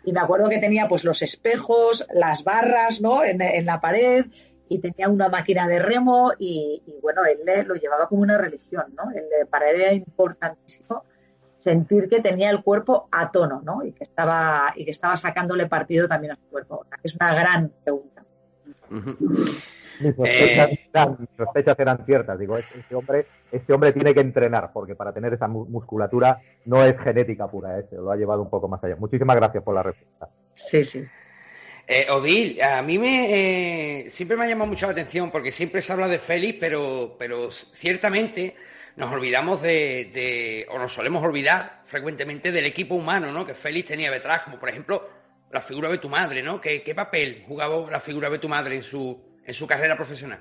[0.04, 3.24] Y me acuerdo que tenía pues los espejos, las barras, ¿no?
[3.24, 4.26] En, la pared
[4.70, 9.04] y tenía una máquina de remo y, bueno, él lo llevaba como una religión, ¿no?
[9.50, 11.04] para él era importantísimo
[11.64, 13.86] sentir que tenía el cuerpo a tono, ¿no?
[13.86, 16.86] Y que estaba, y que estaba sacándole partido también a su cuerpo.
[17.02, 18.26] Es una gran pregunta.
[20.00, 22.40] Mis sospechas, eran, ciertas.
[22.40, 27.00] Digo, este hombre, este hombre tiene que entrenar, porque para tener esa musculatura no es
[27.00, 27.86] genética pura, ¿eh?
[27.92, 28.96] lo ha llevado un poco más allá.
[28.96, 30.30] Muchísimas gracias por la respuesta.
[30.56, 31.04] Sí, sí.
[31.86, 35.82] Eh, Odil, a mí me eh, siempre me ha llamado mucho la atención porque siempre
[35.82, 38.56] se habla de Félix, pero, pero ciertamente
[38.96, 43.46] nos olvidamos de, o nos solemos olvidar frecuentemente del equipo humano, ¿no?
[43.46, 45.10] Que Félix tenía detrás, como por ejemplo
[45.52, 46.62] la figura de tu madre, ¿no?
[46.62, 50.40] ¿Qué, qué papel jugaba la figura de tu madre en su, en su carrera profesional?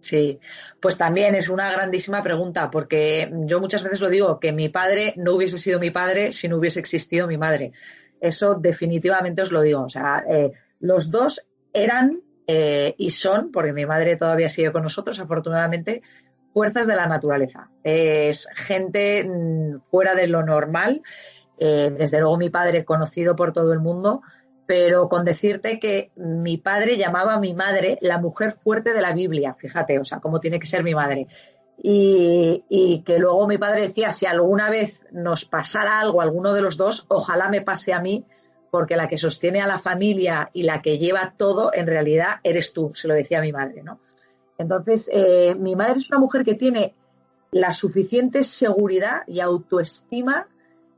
[0.00, 0.38] Sí,
[0.80, 5.14] pues también es una grandísima pregunta, porque yo muchas veces lo digo, que mi padre
[5.16, 7.72] no hubiese sido mi padre si no hubiese existido mi madre.
[8.20, 9.82] Eso definitivamente os lo digo.
[9.82, 14.82] O sea, eh, los dos eran eh, y son, porque mi madre todavía sigue con
[14.82, 16.02] nosotros, afortunadamente,
[16.52, 17.70] fuerzas de la naturaleza.
[17.82, 21.02] Es gente mm, fuera de lo normal.
[21.58, 24.22] Eh, desde luego mi padre conocido por todo el mundo,
[24.68, 29.14] pero con decirte que mi padre llamaba a mi madre la mujer fuerte de la
[29.14, 31.26] Biblia, fíjate, o sea, cómo tiene que ser mi madre.
[31.78, 36.76] Y, que luego mi padre decía, si alguna vez nos pasara algo, alguno de los
[36.76, 38.26] dos, ojalá me pase a mí,
[38.70, 42.74] porque la que sostiene a la familia y la que lleva todo, en realidad eres
[42.74, 44.00] tú, se lo decía mi madre, ¿no?
[44.58, 46.94] Entonces, eh, mi madre es una mujer que tiene
[47.52, 50.46] la suficiente seguridad y autoestima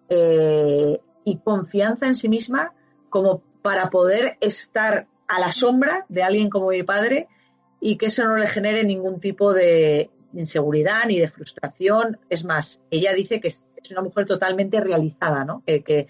[0.08, 2.72] eh, y confianza en sí misma
[3.10, 7.28] como para poder estar a la sombra de alguien como mi padre
[7.80, 12.18] y que eso no le genere ningún tipo de inseguridad ni de frustración.
[12.28, 15.62] Es más, ella dice que es una mujer totalmente realizada, ¿no?
[15.64, 16.06] Que,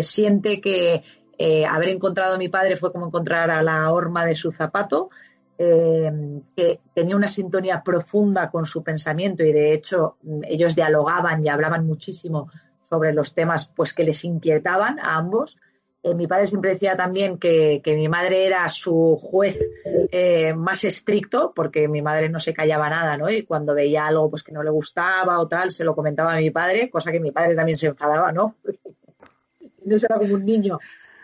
[0.00, 1.02] siente que
[1.38, 5.10] eh, haber encontrado a mi padre fue como encontrar a la horma de su zapato,
[5.58, 6.12] eh,
[6.54, 11.84] que tenía una sintonía profunda con su pensamiento y de hecho ellos dialogaban y hablaban
[11.84, 12.48] muchísimo
[12.88, 15.56] sobre los temas pues que les inquietaban a ambos
[16.02, 21.52] eh, mi padre siempre decía también que, mi madre era su juez eh, más estricto,
[21.54, 23.28] porque mi madre no se callaba nada, ¿no?
[23.30, 26.38] Y cuando veía algo pues que no le gustaba o tal, se lo comentaba a
[26.38, 28.56] mi padre, cosa que mi padre también se enfadaba, ¿no?
[29.84, 30.78] no era como un niño.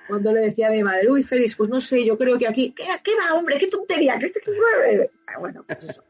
[0.09, 2.75] Cuando le decía a mi madre, uy, Félix, pues no sé, yo creo que aquí,
[2.75, 3.59] ¿qué, va, hombre?
[3.59, 4.19] ¿Qué tontería?
[4.19, 6.03] ¿Qué, qué, ah, bueno, pues eso.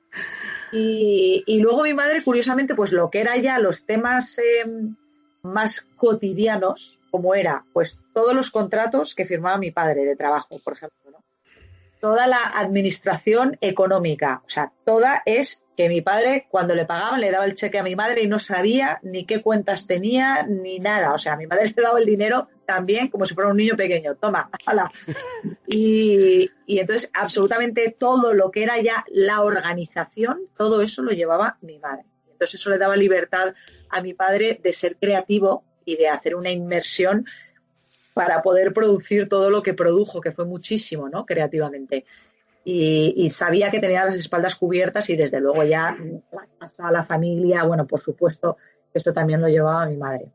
[0.72, 4.96] Y, y, luego mi madre, curiosamente, pues lo que era ya los temas em,
[5.42, 10.72] más cotidianos, como era, pues todos los contratos que firmaba mi padre de trabajo, por
[10.72, 11.24] ejemplo, ¿no?
[12.00, 17.30] Toda la administración económica, o sea, toda es que mi padre cuando le pagaban le
[17.30, 21.14] daba el cheque a mi madre y no sabía ni qué cuentas tenía ni nada,
[21.14, 24.16] o sea, mi madre le daba el dinero también como si fuera un niño pequeño,
[24.16, 24.90] toma, hala.
[25.68, 31.58] Y, y entonces absolutamente todo lo que era ya la organización, todo eso lo llevaba
[31.60, 32.06] mi madre.
[32.32, 33.54] Entonces eso le daba libertad
[33.88, 37.26] a mi padre de ser creativo y de hacer una inmersión
[38.14, 41.26] para poder producir todo lo que produjo, que fue muchísimo, ¿no?
[41.26, 42.04] Creativamente.
[42.66, 45.94] Y, sabía que tenía las espaldas cubiertas y desde luego ya
[46.60, 48.56] hasta la familia, bueno, por supuesto,
[48.94, 50.32] esto también lo llevaba mi madre.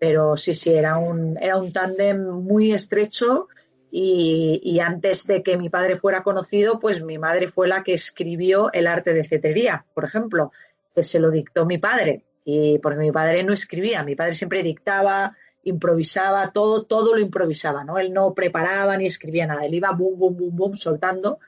[0.00, 3.48] Pero sí, sí, era un, era un tándem muy estrecho
[3.90, 8.70] y, antes de que mi padre fuera conocido, pues mi madre fue la que escribió
[8.72, 10.52] el arte de cetrería, por ejemplo,
[10.94, 12.24] que se lo dictó mi padre.
[12.50, 17.84] Y porque mi padre no escribía, mi padre siempre dictaba, improvisaba, todo, todo lo improvisaba,
[17.84, 17.98] ¿no?
[17.98, 21.40] Él no preparaba ni escribía nada, él iba boom, boom, boom, boom, soltando.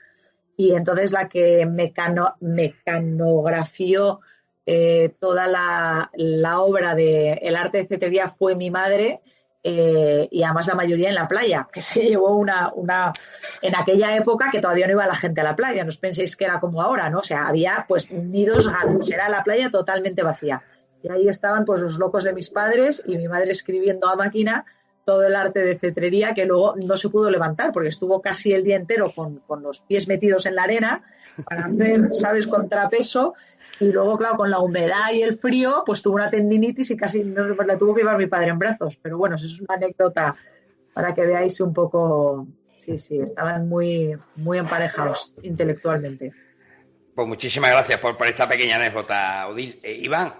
[0.58, 4.20] Y entonces la que mecano, mecanografió
[4.66, 9.22] eh, toda la, obra de El arte de cetrería fue mi madre,
[9.62, 13.14] eh, y además la mayoría en la playa, que se llevó una, una,
[13.62, 16.36] en aquella época que todavía no iba la gente a la playa, no os penséis
[16.36, 17.20] que era como ahora, ¿no?
[17.20, 20.62] O sea, había pues ni dos gatos, era la playa totalmente vacía.
[21.02, 24.64] Y ahí estaban pues los locos de mis padres y mi madre escribiendo a máquina
[25.04, 28.62] todo el arte de cetrería que luego no se pudo levantar porque estuvo casi el
[28.62, 31.02] día entero con, con los pies metidos en la arena
[31.44, 33.34] para hacer, ¿sabes?, contrapeso.
[33.80, 37.24] Y luego, claro, con la humedad y el frío, pues tuvo una tendinitis y casi
[37.24, 38.98] no, la tuvo que llevar mi padre en brazos.
[39.00, 40.34] Pero bueno, eso es una anécdota
[40.92, 42.46] para que veáis un poco
[42.80, 46.32] Sí, sí, estaban muy, muy emparejados intelectualmente.
[47.14, 49.78] Pues muchísimas gracias por, esta pequeña anécdota, Odil.
[49.82, 50.32] Eh, Iván.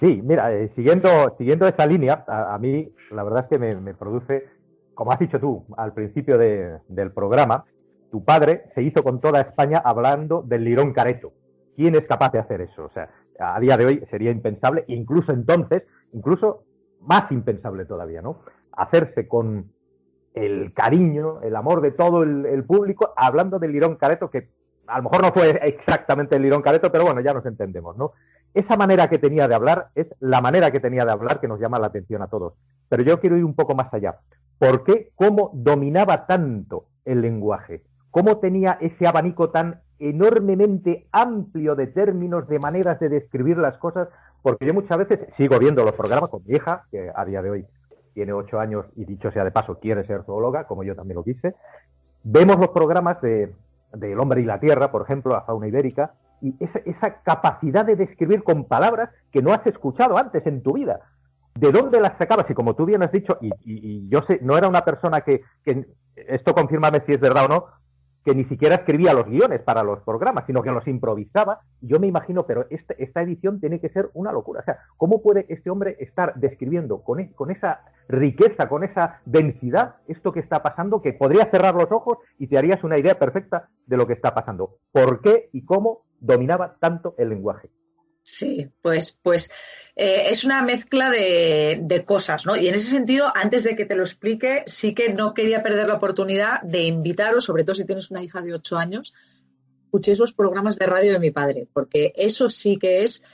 [0.00, 4.48] Sí, mira, eh, siguiendo, siguiendo esta línea, a, mí la verdad es que me, produce,
[4.94, 7.66] como has dicho tú al principio del programa,
[8.10, 11.32] tu padre se hizo con toda España hablando del lirón careto.
[11.76, 12.84] ¿Quién es capaz de hacer eso?
[12.84, 15.82] O sea, a día de hoy sería impensable, incluso entonces,
[16.12, 16.64] incluso
[17.00, 18.40] más impensable todavía, ¿no?
[18.72, 19.70] Hacerse con
[20.34, 24.48] el cariño, el amor de todo el, público, hablando del lirón careto, que
[24.86, 28.12] a lo mejor no fue exactamente el lirón careto, pero bueno, ya nos entendemos, ¿no?
[28.54, 31.60] Esa manera que tenía de hablar es la manera que tenía de hablar que nos
[31.60, 32.54] llama la atención a todos.
[32.88, 34.16] Pero yo quiero ir un poco más allá.
[34.58, 35.10] ¿Por qué?
[35.14, 37.82] ¿Cómo dominaba tanto el lenguaje?
[38.10, 44.08] ¿Cómo tenía ese abanico tan enormemente amplio de términos, de maneras de describir las cosas?
[44.42, 47.50] Porque yo muchas veces sigo viendo los programas con mi hija, que a día de
[47.50, 47.66] hoy
[48.14, 51.24] tiene ocho años y dicho sea de paso quiere ser zoóloga, como yo también lo
[51.24, 51.54] quise.
[52.22, 53.52] Vemos los programas de,
[54.00, 58.42] El hombre y la tierra, por ejemplo, a fauna ibérica, y esa, capacidad de describir
[58.42, 61.00] con palabras que no has escuchado antes en tu vida.
[61.54, 62.48] ¿De dónde las sacabas?
[62.48, 65.86] Y como tú bien has dicho, y, yo sé, no era una persona que, que,
[66.14, 67.66] esto confírmame si es verdad o no,
[68.24, 71.60] que ni siquiera escribía los guiones para los programas, sino que los improvisaba.
[71.80, 74.60] Yo me imagino, pero este, esta edición tiene que ser una locura.
[74.60, 79.20] O sea, ¿cómo puede este hombre estar describiendo con, e, con esa riqueza, con esa
[79.24, 83.18] densidad, esto que está pasando, que podría cerrar los ojos y te harías una idea
[83.18, 84.76] perfecta de lo que está pasando?
[84.92, 87.70] ¿Por qué y cómo dominaba tanto el lenguaje?
[88.22, 89.50] Sí, pues, pues
[89.96, 92.56] eh, es una mezcla de, cosas, ¿no?
[92.56, 95.88] Y en ese sentido, antes de que te lo explique, sí que no quería perder
[95.88, 99.12] la oportunidad de invitaros, sobre todo si tienes una hija de ocho años,
[99.84, 103.24] escuchéis los programas de radio de mi padre, porque eso sí que es,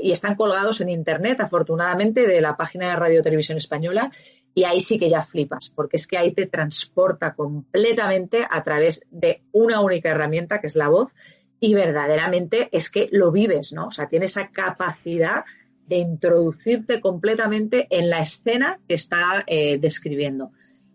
[0.00, 4.10] y están colgados en internet, afortunadamente, de la página de Radio Televisión Española,
[4.54, 9.06] y ahí sí que ya flipas, porque es que ahí te transporta completamente a través
[9.10, 11.14] de una única herramienta, que es la voz,
[11.60, 13.88] y verdaderamente es que lo vives, ¿no?
[13.88, 15.44] O sea, tiene esa capacidad
[15.86, 20.52] de introducirte completamente en la escena que está eh, describiendo.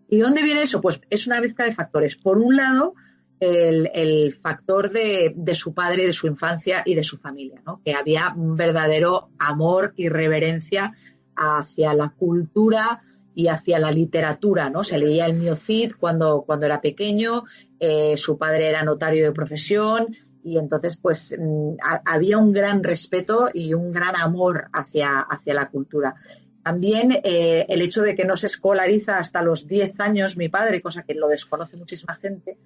[0.08, 0.80] ¿Y dónde viene eso?
[0.80, 2.16] Pues es una mezcla de factores.
[2.16, 2.94] Por un lado,
[3.40, 7.80] el, factor de, su padre, de su infancia y de su familia, ¿no?
[7.84, 10.92] que había un verdadero amor y reverencia
[11.36, 13.02] hacia la cultura
[13.34, 14.84] y hacia la literatura, ¿no?
[14.84, 17.42] Se leía el Miocid cuando, cuando era pequeño,
[17.80, 20.14] eh, su padre era notario de profesión,
[20.44, 25.70] y entonces pues mm, había un gran respeto y un gran amor hacia, hacia la
[25.70, 26.14] cultura.
[26.62, 30.82] También eh, el hecho de que no se escolariza hasta los 10 años mi padre,
[30.82, 32.58] cosa que lo desconoce muchísima gente,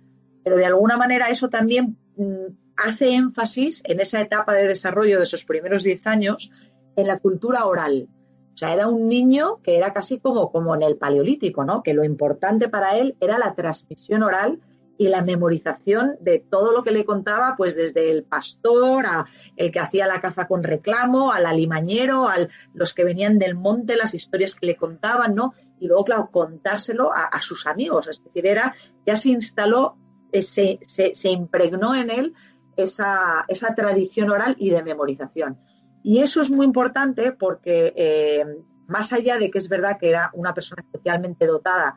[0.42, 5.24] pero de alguna manera eso también mm, hace énfasis en esa etapa de desarrollo de
[5.24, 6.50] esos primeros 10 años
[6.96, 8.08] en la cultura oral.
[8.54, 11.84] O sea, era un niño que era casi como, como en el paleolítico, ¿no?
[11.84, 14.58] Que lo importante para él era la transmisión oral
[14.98, 19.26] y la memorización de todo lo que le contaba, pues desde el pastor a
[19.56, 22.36] el que hacía la caza con reclamo, al alimañero, a
[22.74, 25.52] los que venían del monte, las historias que le contaban, ¿no?
[25.78, 28.08] Y luego, claro, contárselo a, sus amigos.
[28.08, 28.74] Es decir, era,
[29.06, 29.96] ya se instaló,
[30.32, 32.34] eh, se, se, impregnó en él
[32.76, 35.58] esa, esa, tradición oral y de memorización.
[36.02, 38.44] Y eso es muy importante porque, eh,
[38.88, 41.94] más allá de que es verdad que era una persona especialmente dotada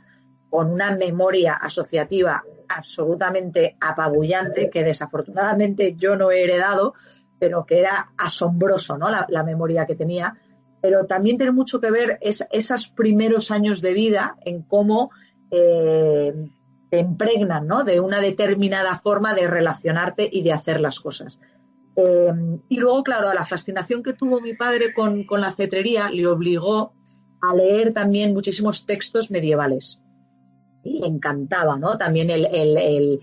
[0.52, 2.44] con una memoria asociativa
[2.76, 6.94] absolutamente apabullante que desafortunadamente yo no he heredado,
[7.40, 9.10] pero que era asombroso, ¿no?
[9.10, 10.38] La, memoria que tenía.
[10.82, 15.12] Pero también tiene mucho que ver esos primeros años de vida en cómo
[15.50, 16.34] eh,
[16.90, 17.84] te impregnan, ¿no?
[17.84, 21.40] De una determinada forma de relacionarte y de hacer las cosas.
[21.96, 22.34] Eh,
[22.70, 26.94] y luego, claro, la fascinación que tuvo mi padre con, con la cetrería le obligó
[27.42, 30.01] a leer también muchísimos textos medievales
[30.84, 31.98] y le encantaba, ¿no?
[31.98, 33.20] También el,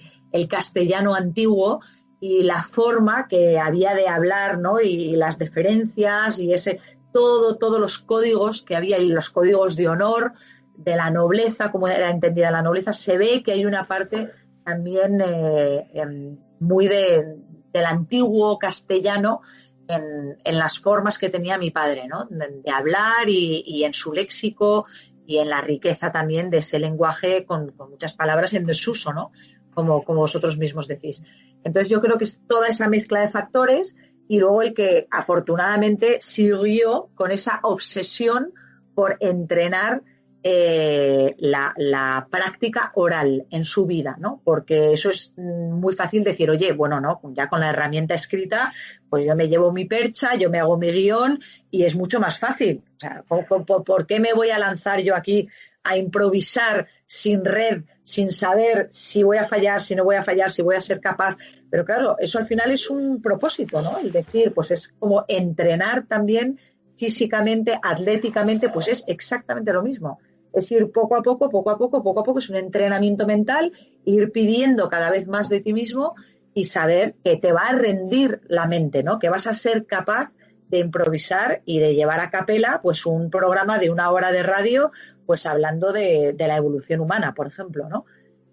[0.49, 1.81] castellano antiguo
[2.21, 4.81] y la forma que había de hablar, ¿no?
[4.81, 6.81] Y las deferencias y ese
[7.13, 10.33] todo, todos los códigos que había y los códigos de honor
[10.77, 14.31] de la nobleza, como era entendida la nobleza, se ve que hay una parte
[14.65, 17.37] también eh, em, muy de,
[17.73, 19.41] del antiguo castellano
[19.89, 22.27] en, en, las formas que tenía mi padre, ¿no?
[22.31, 24.87] De, hablar y, en su léxico
[25.29, 29.31] y en la riqueza también de ese lenguaje con, muchas palabras en desuso, ¿no?
[29.75, 31.23] Como, como vosotros mismos decís.
[31.65, 33.95] Entonces yo creo que es toda esa mezcla de factores
[34.27, 38.55] y luego el que afortunadamente siguió con esa obsesión
[38.95, 40.03] por entrenar
[40.43, 44.41] eh, la, práctica oral en su vida, ¿no?
[44.45, 48.73] Porque eso es mm, muy fácil decir, oye, bueno, no, ya con la herramienta escrita,
[49.09, 52.39] pues yo me llevo mi percha, yo me hago mi guion y es mucho más
[52.39, 52.83] fácil.
[52.97, 55.49] O sea, por qué me voy a lanzar yo aquí
[55.89, 60.51] a improvisar sin red, sin saber si voy a fallar, si no voy a fallar,
[60.51, 61.37] si voy a ser capaz?
[61.71, 63.99] Pero claro, eso al final es un propósito, ¿no?
[63.99, 66.59] El decir, pues es como entrenar también
[66.95, 70.19] físicamente, atléticamente, pues es exactamente lo mismo.
[70.53, 73.73] Es ir poco a poco, poco a poco, poco a poco, es un entrenamiento mental,
[74.05, 76.15] ir pidiendo cada vez más de ti mismo
[76.55, 79.19] y saber que te va a rendir la mente, ¿no?
[79.19, 80.33] Que vas a ser capaz
[80.69, 84.91] de improvisar y de llevar a capela pues un programa de una hora de radio
[85.29, 88.07] pues hablando de, la evolución humana, por ejemplo, ¿no?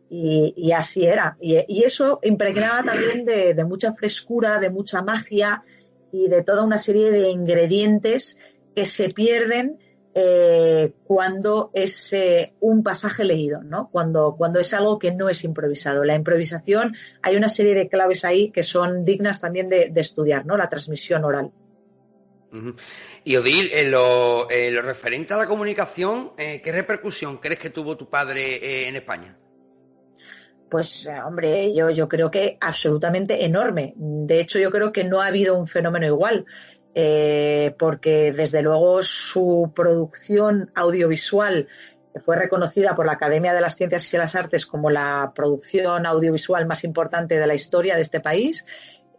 [0.10, 1.38] Y, así era.
[1.40, 5.64] Y, eso impregnaba también de, mucha frescura, de mucha magia
[6.12, 8.38] y de toda una serie de ingredientes
[8.76, 9.80] que se pierden
[10.18, 13.90] eh, cuando es eh, un pasaje leído, ¿no?
[13.92, 16.06] Cuando, cuando es algo que no es improvisado.
[16.06, 20.56] La improvisación, hay una serie de claves ahí que son dignas también de, estudiar, ¿no?
[20.56, 21.52] La transmisión oral.
[23.26, 28.10] Y Odil, en lo, referente a la comunicación, eh, ¿qué repercusión crees que tuvo tu
[28.10, 29.38] padre en España?
[30.70, 33.94] Pues, hombre, yo, yo creo que absolutamente enorme.
[33.98, 36.46] De hecho, yo creo que no ha habido un fenómeno igual.
[36.98, 41.68] Eh, porque desde luego su producción audiovisual
[42.24, 46.66] fue reconocida por la Academia de las Ciencias y las Artes como la producción audiovisual
[46.66, 48.66] más importante de la historia de este país,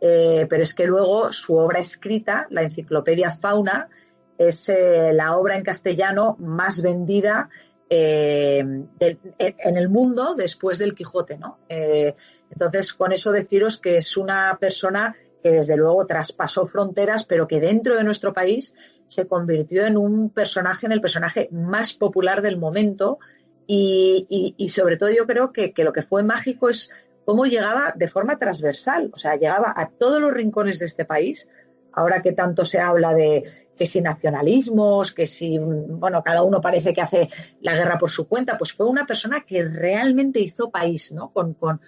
[0.01, 3.91] eh, pero es que luego su obra escrita, la enciclopedia Fauna,
[4.39, 7.51] es eh, la obra en castellano más vendida
[7.89, 11.59] en el mundo después del Quijote, ¿no?
[11.69, 15.15] entonces, con eso deciros que es una persona
[15.47, 18.75] que desde luego traspasó fronteras, pero que dentro de nuestro país
[19.07, 23.21] se convirtió en un personaje, en el personaje más popular del momento.
[23.69, 26.91] Y, sobre todo yo creo que, lo que fue mágico es
[27.25, 31.49] cómo llegaba de forma transversal, o sea, llegaba a todos los rincones de este país.
[31.93, 33.45] Ahora que tanto se habla de
[33.77, 37.29] que si nacionalismos, que si, bueno, cada uno parece que hace
[37.61, 41.31] la guerra por su cuenta, pues fue una persona que realmente hizo país, ¿no?
[41.31, 41.81] Con, con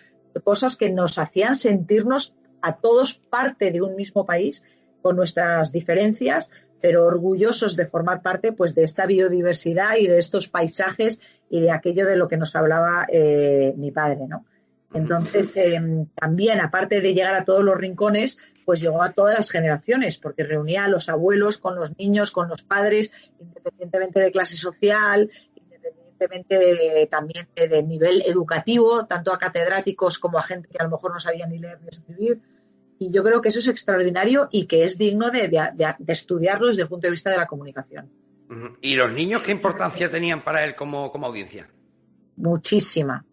[0.44, 4.62] cosas que nos hacían sentirnos a todos parte de un mismo país
[5.02, 6.50] con nuestras diferencias,
[6.80, 11.70] pero orgullosos de formar parte pues de esta biodiversidad y de estos paisajes y de
[11.70, 14.44] aquello de lo que nos hablaba eh, mi padre, ¿no?
[14.94, 19.50] Entonces, em, también, aparte de llegar a todos los rincones, pues llegó a todas las
[19.50, 24.56] generaciones, porque reunía a los abuelos con los niños, con los padres, independientemente de clase
[24.56, 25.30] social,
[26.18, 31.12] independientemente también de, nivel educativo, tanto a catedráticos como a gente que a lo mejor
[31.12, 32.40] no sabía ni leer ni escribir.
[32.98, 35.50] Y yo creo que eso es extraordinario y que es digno de,
[36.08, 38.10] estudiarlo desde el punto de vista de la comunicación.
[38.80, 41.68] ¿Y los niños qué importancia tenían para él como, audiencia?
[42.36, 43.24] Muchísima,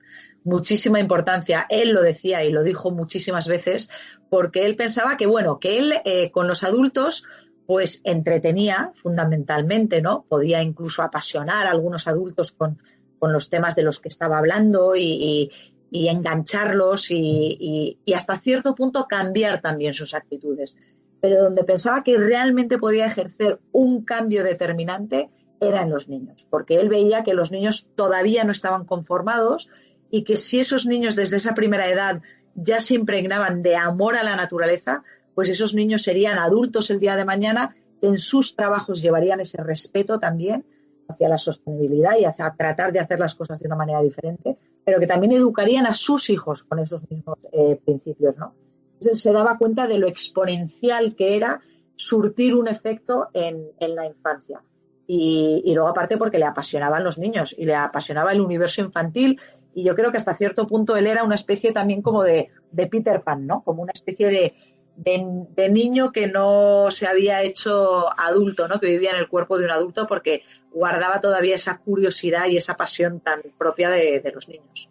[0.43, 1.65] muchísima importancia.
[1.69, 3.89] Él lo decía y lo dijo muchísimas veces
[4.29, 7.23] porque él pensaba que, bueno, que él eh, con los adultos
[7.65, 10.25] pues entretenía fundamentalmente, ¿no?
[10.27, 12.77] Podía incluso apasionar a algunos adultos con,
[13.21, 15.49] los temas de los que estaba hablando y,
[15.91, 20.77] engancharlos y, hasta cierto punto cambiar también sus actitudes.
[21.21, 26.75] Pero donde pensaba que realmente podía ejercer un cambio determinante era en los niños, porque
[26.79, 29.67] él veía que los niños todavía no estaban conformados
[30.11, 32.21] y que si esos niños desde esa primera edad
[32.53, 35.03] ya se impregnaban de amor a la naturaleza,
[35.35, 40.17] pues esos niños serían adultos el día de mañana, en sus trabajos llevarían ese respeto
[40.17, 40.65] también
[41.07, 44.99] hacia la sostenibilidad y hacia tratar de hacer las cosas de una manera diferente, pero
[44.99, 48.55] que también educarían a sus hijos con esos mismos eh, principios, ¿no?
[48.93, 51.59] Entonces se daba cuenta de lo exponencial que era
[51.95, 54.61] surtir un efecto en, la infancia.
[55.07, 59.39] Y, luego aparte porque le apasionaban los niños y le apasionaba el universo infantil
[59.75, 62.87] y yo creo que hasta cierto punto él era una especie también como de, de
[62.87, 63.61] Peter Pan, ¿no?
[63.63, 64.55] Como una especie de,
[64.95, 68.79] de, niño que no se había hecho adulto, ¿no?
[68.79, 72.75] que vivía en el cuerpo de un adulto porque guardaba todavía esa curiosidad y esa
[72.75, 74.89] pasión tan propia de, los niños.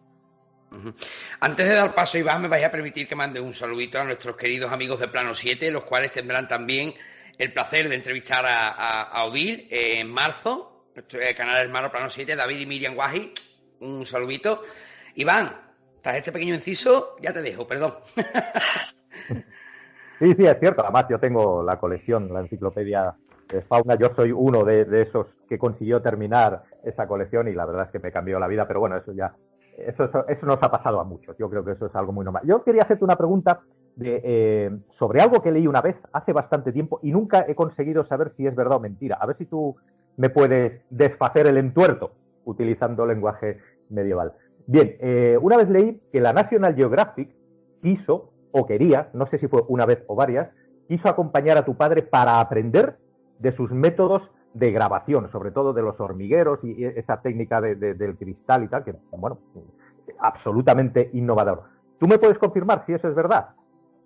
[1.41, 4.37] Antes de dar paso, Iván, me vais a permitir que mande un saludito a nuestros
[4.37, 6.95] queridos amigos de Plano 7, los cuales tendrán también
[7.39, 12.67] el placer de entrevistar a, Odil en marzo, nuestro canal hermano Plano 7, David y
[12.67, 13.33] Miriam Guaji.
[13.81, 14.65] Un saludito.
[15.15, 15.61] Iván,
[16.03, 17.99] tras este pequeño inciso, ya te dejo, perdón.
[20.19, 20.83] Sí, sí, es cierto.
[20.83, 23.15] Además, yo tengo la colección, la enciclopedia
[23.49, 23.97] de fauna.
[23.97, 27.99] Yo soy uno de, esos que consiguió terminar esa colección y la verdad es que
[27.99, 29.35] me cambió la vida, pero bueno, eso ya,
[29.77, 31.37] eso, eso, nos ha pasado a muchos.
[31.39, 32.45] Yo creo que eso es algo muy normal.
[32.47, 33.61] Yo quería hacerte una pregunta
[33.97, 38.07] de, eh, sobre algo que leí una vez hace bastante tiempo y nunca he conseguido
[38.07, 39.17] saber si es verdad o mentira.
[39.21, 39.77] A ver si tú
[40.17, 42.13] me puedes desfacer el entuerto.
[42.47, 43.59] utilizando lenguaje
[43.89, 44.35] medieval.
[44.67, 47.31] Bien, eh, una vez leí que la National Geographic
[47.81, 50.49] quiso o quería, no sé si fue una vez o varias,
[50.87, 52.97] quiso acompañar a tu padre para aprender
[53.41, 54.23] de sus métodos
[54.55, 58.95] de grabación, sobre todo de los hormigueros y esa técnica del cristal y tal, que,
[59.11, 59.41] bueno,
[60.21, 61.65] absolutamente innovador.
[61.99, 63.49] ¿Tú me puedes confirmar si eso es verdad?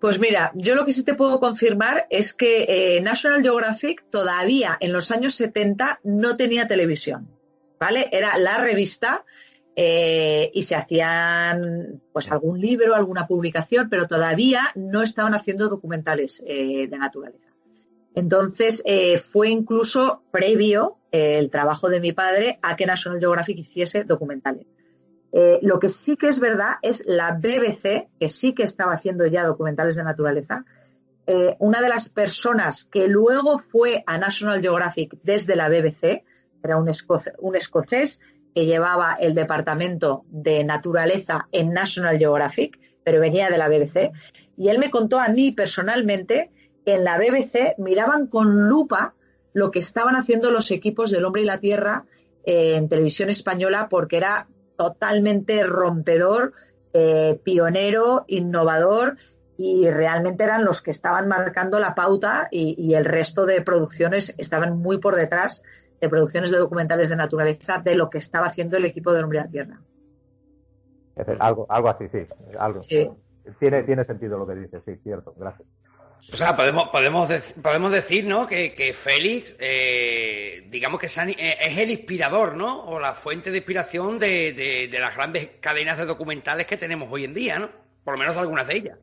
[0.01, 4.77] Pues mira, yo lo que sí te puedo confirmar es que eh, National Geographic todavía
[4.79, 7.29] en los años 70 no tenía televisión,
[7.79, 8.09] ¿vale?
[8.11, 9.25] Era la revista
[9.81, 16.43] eh, y se hacían pues algún libro, alguna publicación, pero todavía no estaban haciendo documentales
[16.45, 17.47] eh, de naturaleza.
[18.13, 24.03] Entonces eh, fue incluso previo el trabajo de mi padre a que National Geographic hiciese
[24.03, 24.67] documentales.
[25.61, 29.45] lo que sí que es verdad es la BBC, que sí que estaba haciendo ya
[29.45, 30.65] documentales de naturaleza.
[31.59, 36.25] una de las personas que luego fue a National Geographic desde la BBC,
[36.61, 36.91] era un,
[37.39, 38.19] un escocés
[38.53, 44.11] que llevaba el departamento de naturaleza en National Geographic, pero venía de la BBC,
[44.57, 46.51] y él me contó a mí personalmente
[46.85, 49.15] que en la BBC miraban con lupa
[49.53, 52.05] lo que estaban haciendo los equipos del hombre y la tierra
[52.43, 54.47] eh, en televisión española porque era
[54.77, 56.53] totalmente rompedor,
[56.93, 59.17] eh, pionero, innovador
[59.57, 64.77] y realmente eran los que estaban marcando la pauta y, el resto de producciones estaban
[64.77, 65.63] muy por detrás
[65.99, 69.39] de producciones de documentales de naturaleza de lo que estaba haciendo el equipo de Hombre
[69.39, 69.79] a Tierra.
[71.39, 72.25] Algo, algo así, sí.
[72.57, 72.81] Algo.
[73.59, 75.33] Tiene, tiene sentido lo que dices, sí, cierto.
[75.37, 75.67] Gracias.
[76.19, 77.29] O sea, podemos, podemos,
[77.61, 78.45] podemos decir, ¿no?
[78.45, 82.85] Que, Félix, eh, digamos que eh, es el inspirador, ¿no?
[82.85, 87.23] O la fuente de inspiración de, de las grandes cadenas de documentales que tenemos hoy
[87.23, 87.69] en día, ¿no?
[88.03, 88.97] Por lo menos algunas de ellas.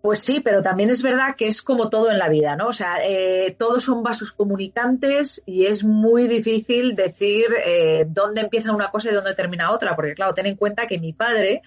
[0.00, 2.68] Pues sí, pero también es verdad que es como todo en la vida, ¿no?
[2.68, 8.72] O sea, eh, todos son vasos comunicantes y es muy difícil decir eh, dónde empieza
[8.72, 11.62] una cosa y dónde termina otra, porque claro, ten en cuenta que mi padre,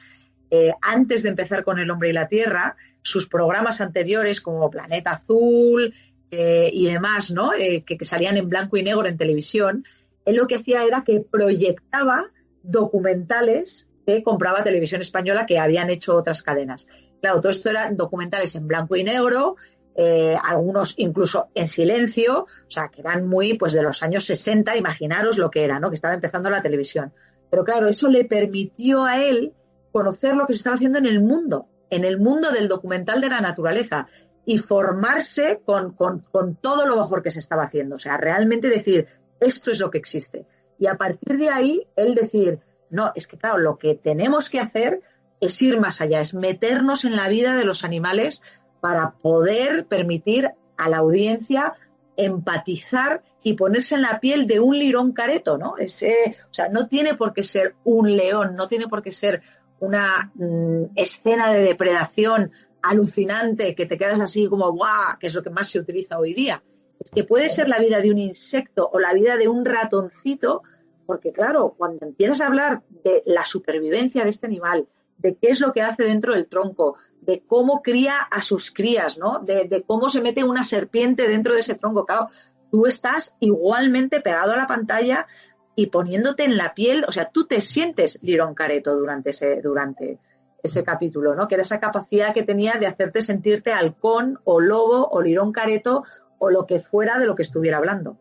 [0.49, 5.11] eh, antes de empezar con El hombre y la tierra, sus programas anteriores como Planeta
[5.11, 5.93] Azul
[6.34, 7.51] y demás, ¿no?
[7.51, 9.84] Que, que salían en blanco y negro en televisión,
[10.23, 12.27] él lo que hacía era que proyectaba
[12.63, 16.88] documentales que compraba Televisión Española que habían hecho otras cadenas.
[17.22, 19.55] Claro, todo esto eran documentales en blanco y negro,
[19.95, 24.76] eh, algunos incluso en silencio, o sea, que eran muy, pues de los años 60,
[24.76, 25.89] imaginaros lo que era, ¿no?
[25.89, 27.13] Que estaba empezando la televisión.
[27.49, 29.53] Pero claro, eso le permitió a él
[29.91, 33.30] conocer lo que se estaba haciendo en el mundo, en el mundo del documental de
[33.30, 34.07] la naturaleza
[34.45, 37.95] y formarse con, con, con todo lo mejor que se estaba haciendo.
[37.95, 39.07] O sea, realmente decir,
[39.39, 40.45] esto es lo que existe.
[40.80, 42.59] Y a partir de ahí, él decir,
[42.89, 45.01] no, es que claro, lo que tenemos que hacer
[45.41, 48.41] es ir más allá, es meternos en la vida de los animales
[48.79, 51.73] para poder permitir a la audiencia
[52.15, 55.77] empatizar y ponerse en la piel de un lirón careto, ¿no?
[55.77, 59.41] Ese, o sea, no tiene por qué ser un león, no tiene por qué ser
[59.79, 62.51] una mm, escena de depredación
[62.83, 65.17] alucinante que te quedas así como ¡guau!
[65.19, 66.63] que es lo que más se utiliza hoy día.
[66.99, 70.61] Es que puede ser la vida de un insecto o la vida de un ratoncito,
[71.07, 74.87] porque claro, cuando empiezas a hablar de la supervivencia de este animal,
[75.22, 79.17] de qué es lo que hace dentro del tronco, de cómo cría a sus crías,
[79.17, 79.39] ¿no?
[79.39, 82.05] De, cómo se mete una serpiente dentro de ese tronco.
[82.05, 82.28] Claro,
[82.72, 85.28] tú estás igualmente pegado a la pantalla
[85.76, 90.19] y poniéndote en la piel, o sea, tú te sientes Lirón Careto durante ese, durante
[90.61, 91.47] ese capítulo, ¿no?
[91.47, 96.03] Que era esa capacidad que tenía de hacerte sentirte halcón o lobo o Lirón Careto
[96.39, 98.17] o lo que fuera de lo que estuviera hablando.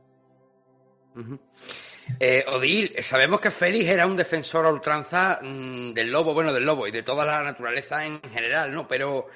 [2.18, 6.64] Eh, Odil, sabemos que Félix era un defensor a ultranza mm, del lobo, bueno, del
[6.64, 8.88] lobo y de toda la naturaleza en general, ¿no?
[8.88, 9.28] Pero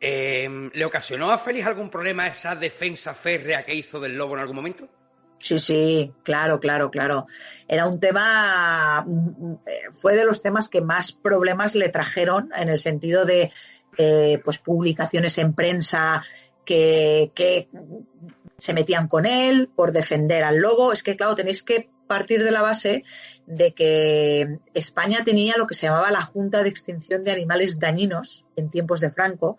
[0.00, 4.40] em, ¿le ocasionó a Félix algún problema esa defensa férrea que hizo del lobo en
[4.40, 4.88] algún momento?
[5.38, 7.26] Sí, sí, claro, claro, claro.
[7.66, 12.50] Era un tema, mm, mm, eh, fue de los temas que más problemas le trajeron
[12.54, 13.50] en el sentido de,
[13.96, 16.22] eh, pues, publicaciones en prensa
[16.64, 17.68] que, que
[18.58, 20.92] se metían con él por defender al lobo.
[20.92, 23.04] Es que, claro, tenéis que partir de la base
[23.46, 28.44] de que España tenía lo que se llamaba la Junta de Extinción de Animales Dañinos
[28.56, 29.58] en tiempos de Franco,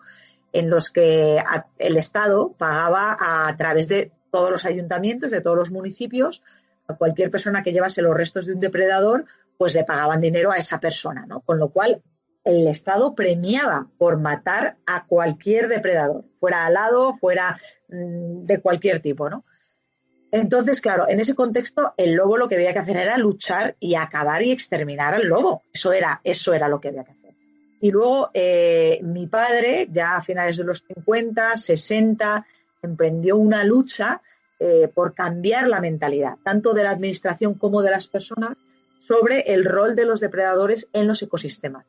[0.52, 1.42] en los que
[1.78, 6.42] el Estado pagaba a, través de todos los ayuntamientos, de todos los municipios,
[6.88, 9.24] a cualquier persona que llevase los restos de un depredador,
[9.56, 11.40] pues le pagaban dinero a esa persona, ¿no?
[11.40, 12.02] Con lo cual
[12.44, 19.30] el Estado premiaba por matar a cualquier depredador, fuera alado, fuera mm, de cualquier tipo,
[19.30, 19.46] ¿no?
[20.32, 23.94] Entonces, claro, en ese contexto, el lobo lo que había que hacer era luchar y
[23.94, 25.62] acabar y exterminar al lobo.
[25.70, 27.34] Eso era, eso era lo que había que hacer.
[27.82, 32.46] Y luego, eh, mi padre, ya a finales de los 50, 60,
[32.80, 34.22] emprendió una lucha
[34.58, 38.56] eh, por cambiar la mentalidad, tanto de la administración como de las personas,
[39.00, 41.84] sobre el rol de los depredadores en los ecosistemas.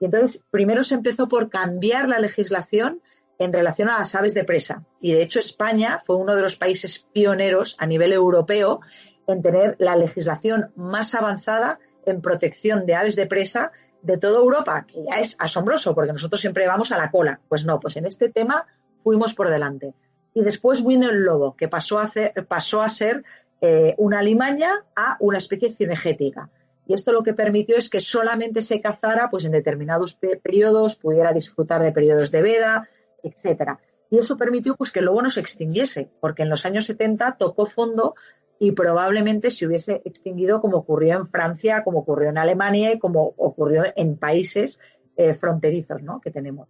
[0.00, 3.00] Y entonces, primero se empezó por cambiar la legislación
[3.38, 4.84] en relación a las aves de presa.
[5.00, 8.80] Y de hecho, España fue uno de los países pioneros a nivel europeo
[9.26, 13.72] en tener la legislación más avanzada en protección de aves de presa
[14.02, 17.40] de toda Europa, que ya es asombroso, porque nosotros siempre vamos a la cola.
[17.48, 18.66] Pues no, pues en este tema
[19.02, 19.94] fuimos por delante.
[20.34, 22.10] Y después vino el lobo, que pasó a,
[22.46, 23.24] pasó a ser
[23.60, 26.50] eh, una limaña a una especie cinegética.
[26.86, 31.32] Y esto lo que permitió es que solamente se cazara pues, en determinados periodos, pudiera
[31.32, 32.88] disfrutar de periodos de veda,
[33.24, 33.78] etcétera.
[34.10, 37.66] Y eso permitió pues, que lobo no se extinguiese, porque en los años 70 tocó
[37.66, 38.14] fondo
[38.58, 43.34] y probablemente se hubiese extinguido como ocurrió en Francia, como ocurrió en Alemania y como
[43.36, 44.78] ocurrió en países
[45.16, 46.20] eh, fronterizos ¿no?
[46.20, 46.68] que tenemos.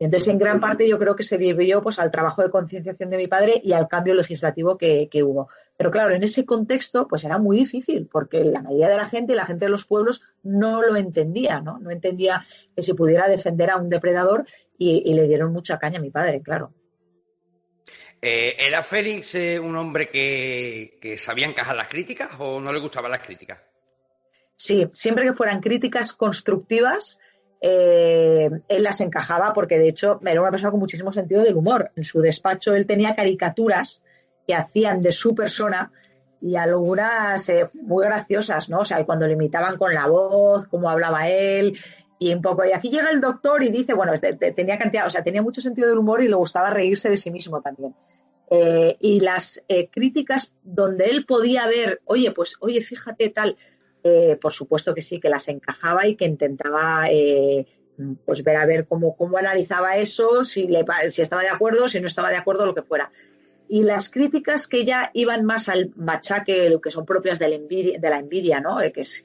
[0.00, 3.10] Y entonces, en gran parte, yo creo que se debió pues, al trabajo de concienciación
[3.10, 5.48] de mi padre y al cambio legislativo que, hubo.
[5.80, 9.34] Pero claro, en ese contexto, pues era muy difícil, porque la mayoría de la gente,
[9.34, 11.78] la gente de los pueblos, no lo entendía, ¿no?
[11.78, 12.44] No entendía
[12.76, 14.44] que se pudiera defender a un depredador
[14.76, 16.74] y, le dieron mucha caña a mi padre, claro.
[18.20, 22.80] Eh, ¿Era Félix eh, un hombre que, que sabía encajar las críticas o no le
[22.80, 23.60] gustaban las críticas?
[24.56, 27.18] Sí, siempre que fueran críticas constructivas,
[27.58, 31.90] eh, él las encajaba porque de hecho era una persona con muchísimo sentido del humor.
[31.96, 34.02] En su despacho él tenía caricaturas
[34.54, 35.92] hacían de su persona
[36.40, 38.80] y algunas eh, muy graciosas, ¿no?
[38.80, 41.78] O sea, cuando le imitaban con la voz, cómo hablaba él
[42.18, 42.64] y un poco.
[42.64, 44.12] Y aquí llega el doctor y dice, bueno,
[44.56, 47.30] tenía cantidad, o sea, tenía mucho sentido del humor y le gustaba reírse de sí
[47.30, 47.94] mismo también.
[48.50, 53.56] Eh, y las críticas donde él podía ver, oye, pues, oye, fíjate tal,
[54.02, 57.66] eh, por supuesto que sí, que las encajaba y que intentaba eh,
[58.24, 62.00] pues ver a ver cómo, cómo analizaba eso, si, le, si estaba de acuerdo, si
[62.00, 63.12] no estaba de acuerdo, lo que fuera.
[63.72, 67.54] Y las críticas que ya iban más al machaque, lo que son propias de la
[67.54, 68.80] envidia, de la envidia ¿no?
[68.80, 69.24] Eh, que es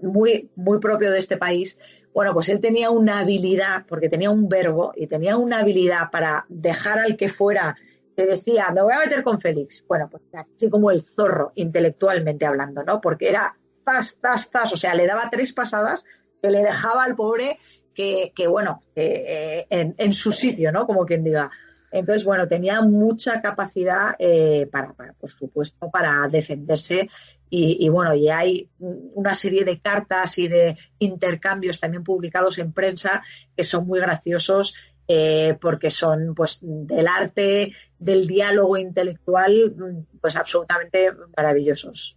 [0.00, 1.78] muy, muy propio de este país,
[2.14, 6.46] bueno, pues él tenía una habilidad, porque tenía un verbo y tenía una habilidad para
[6.48, 7.76] dejar al que fuera
[8.16, 9.84] que decía, me voy a meter con Félix.
[9.86, 13.00] Bueno, pues así como el zorro, intelectualmente hablando, ¿no?
[13.02, 13.54] Porque era
[13.84, 16.06] zas, zas, zas, o sea, le daba tres pasadas
[16.40, 17.58] que le dejaba al pobre
[17.92, 20.86] que, que bueno, eh, en, su sitio, ¿no?
[20.86, 21.50] Como quien diga.
[21.98, 27.08] Entonces, bueno, tenía mucha capacidad eh, para, por supuesto, para defenderse
[27.48, 32.72] y, y, bueno, y hay una serie de cartas y de intercambios también publicados en
[32.72, 33.22] prensa
[33.56, 34.74] que son muy graciosos
[35.08, 39.74] eh, porque son pues del arte, del diálogo intelectual,
[40.20, 42.16] pues absolutamente maravillosos.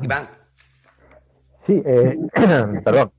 [0.00, 0.28] Iván.
[1.66, 2.18] Sí, eh,
[2.84, 3.12] perdón.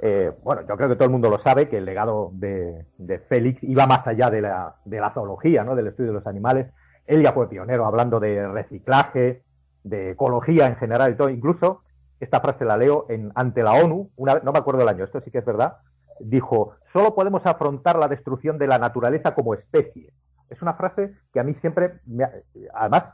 [0.00, 2.84] Eh, bueno, yo creo que todo el mundo lo sabe que el legado de,
[3.28, 5.74] Félix iba más allá de la, de la zoología, ¿no?
[5.74, 6.72] del estudio de los animales.
[7.06, 9.42] Él ya fue pionero hablando de reciclaje,
[9.82, 11.30] de ecología en general y todo.
[11.30, 11.82] Incluso
[12.20, 15.20] esta frase la leo en, ante la ONU, una, no me acuerdo el año, esto
[15.20, 15.78] sí que es verdad,
[16.20, 20.12] dijo, solo podemos afrontar la destrucción de la naturaleza como especie.
[20.50, 22.00] Es una frase que a mí siempre,
[22.74, 23.04] además,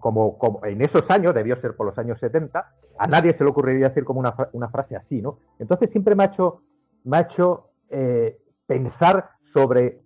[0.00, 3.88] como, en esos años, debió ser por los años 70, a nadie se le ocurriría
[3.88, 5.38] decir como una, frase así, ¿no?
[5.58, 6.62] Entonces siempre me ha hecho,
[7.04, 10.00] me ha hecho eh, pensar sobre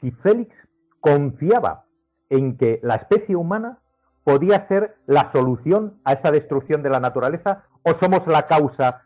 [0.00, 0.54] si Félix
[1.00, 1.84] confiaba
[2.28, 3.78] en que la especie humana
[4.24, 9.02] podía ser la solución a esa destrucción de la naturaleza o somos la causa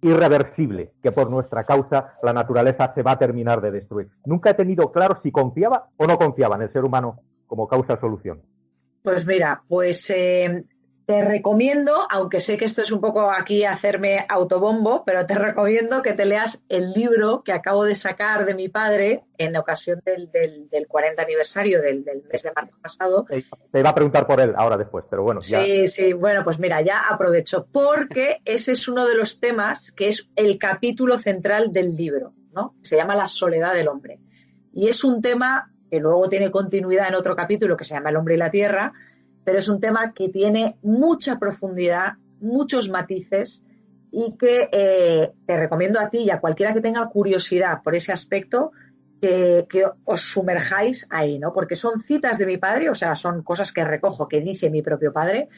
[0.00, 4.10] irreversible, que por nuestra causa la naturaleza se va a terminar de destruir.
[4.24, 8.42] Nunca he tenido claro si confiaba o no confiaba en el ser humano como causa-solución.
[9.02, 10.64] Pues mira, pues eh,
[11.08, 16.02] te recomiendo, aunque sé que esto es un poco aquí hacerme autobombo, pero te recomiendo
[16.02, 20.30] que te leas el libro que acabo de sacar de mi padre en ocasión del,
[20.30, 23.24] del, 40 aniversario del, mes de marzo pasado.
[23.24, 25.40] Te iba a preguntar por él ahora después, pero bueno.
[25.40, 30.08] Sí, sí, bueno, pues mira, ya aprovecho, porque ese es uno de los temas que
[30.08, 32.74] es el capítulo central del libro, ¿no?
[32.82, 34.20] Se llama La soledad del hombre.
[34.74, 38.16] Y es un tema que luego tiene continuidad en otro capítulo que se llama El
[38.16, 38.92] hombre y la tierra,
[39.44, 43.64] pero es un tema que tiene mucha profundidad, muchos matices
[44.10, 48.12] y que eh, te recomiendo a ti y a cualquiera que tenga curiosidad por ese
[48.12, 48.72] aspecto
[49.20, 49.66] que,
[50.04, 51.52] os sumerjáis ahí, ¿no?
[51.52, 54.82] Porque son citas de mi padre, o sea, son cosas que recojo, que dice mi
[54.82, 55.48] propio padre,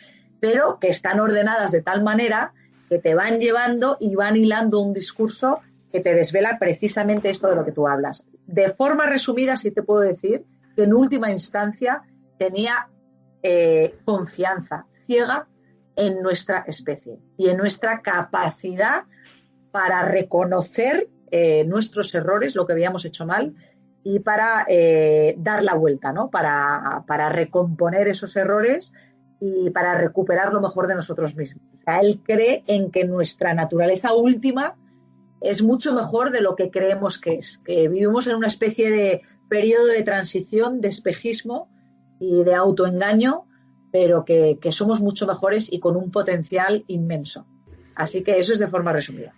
[0.40, 2.52] pero que están ordenadas de tal manera
[2.88, 5.60] que te van llevando y van hilando un discurso
[5.92, 8.26] que te desvela precisamente esto de lo que tú hablas.
[8.46, 10.44] De forma resumida, sí te puedo decir
[10.76, 12.02] que en última instancia
[12.38, 12.88] tenía
[13.42, 15.48] eh, confianza ciega
[15.96, 19.04] en nuestra especie y en nuestra capacidad
[19.72, 23.54] para reconocer eh, nuestros errores, lo que habíamos hecho mal,
[24.02, 26.30] y para eh, dar la vuelta, ¿no?
[26.30, 28.92] Para, para, recomponer esos errores
[29.38, 31.62] y para recuperar lo mejor de nosotros mismos.
[31.78, 34.74] O sea, él cree en que nuestra naturaleza última
[35.40, 39.22] es mucho mejor de lo que creemos que es, que vivimos en una especie de
[39.48, 41.68] periodo de transición, de espejismo
[42.18, 43.46] y de autoengaño,
[43.90, 47.46] pero que, somos mucho mejores y con un potencial inmenso.
[47.94, 49.34] Así que eso es de forma resumida.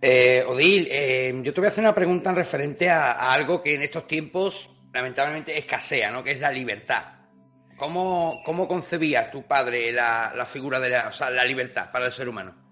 [0.00, 3.74] Eh, Odil, eh, yo te voy a hacer una pregunta en referente a, algo que
[3.74, 6.22] en estos tiempos lamentablemente escasea, ¿no?
[6.22, 7.02] Que es la libertad.
[7.76, 12.06] ¿Cómo, cómo concebía tu padre la, la figura de la, o sea, la libertad para
[12.06, 12.67] el ser humano?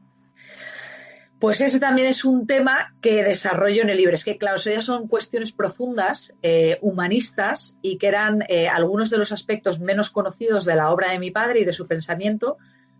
[1.39, 4.15] Pues ese también es un tema que desarrollo en el libro.
[4.15, 9.19] Es que, claro, eso son cuestiones profundas, eh, humanistas, y que eran eh, algunos de
[9.19, 12.57] los aspectos menos conocidos de la obra de mi padre y de su pensamiento,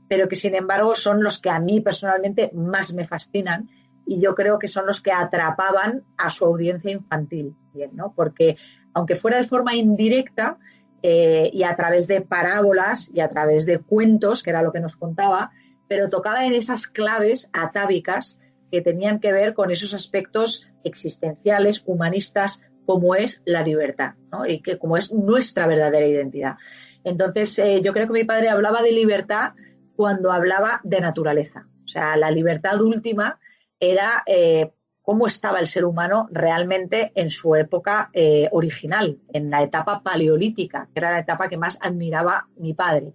[0.07, 3.71] pero que, sin embargo, son los que a mí personalmente más me fascinan
[4.05, 7.57] y yo creo que son los que atrapaban a su audiencia infantil.
[7.73, 8.13] Bien, ¿no?
[8.15, 8.57] Porque,
[8.93, 10.59] aunque fuera de forma indirecta
[11.03, 14.81] eh, y a través de parábolas y a través de cuentos, que era lo que
[14.81, 15.51] nos contaba,
[15.89, 18.39] pero tocaba en esas claves atávicas
[18.71, 24.15] que tenían que ver con esos aspectos existenciales, humanistas, como es la libertad,
[24.47, 26.57] y que como es nuestra verdadera identidad.
[27.05, 29.53] Entonces, eh, yo creo que mi padre hablaba de libertad
[29.95, 31.67] cuando hablaba de naturaleza.
[31.85, 33.39] O sea, la libertad última
[33.79, 34.73] era eh,
[35.03, 40.89] cómo estaba el ser humano realmente en su época eh, original, en la etapa paleolítica,
[40.93, 43.15] que era la etapa que más admiraba mi padre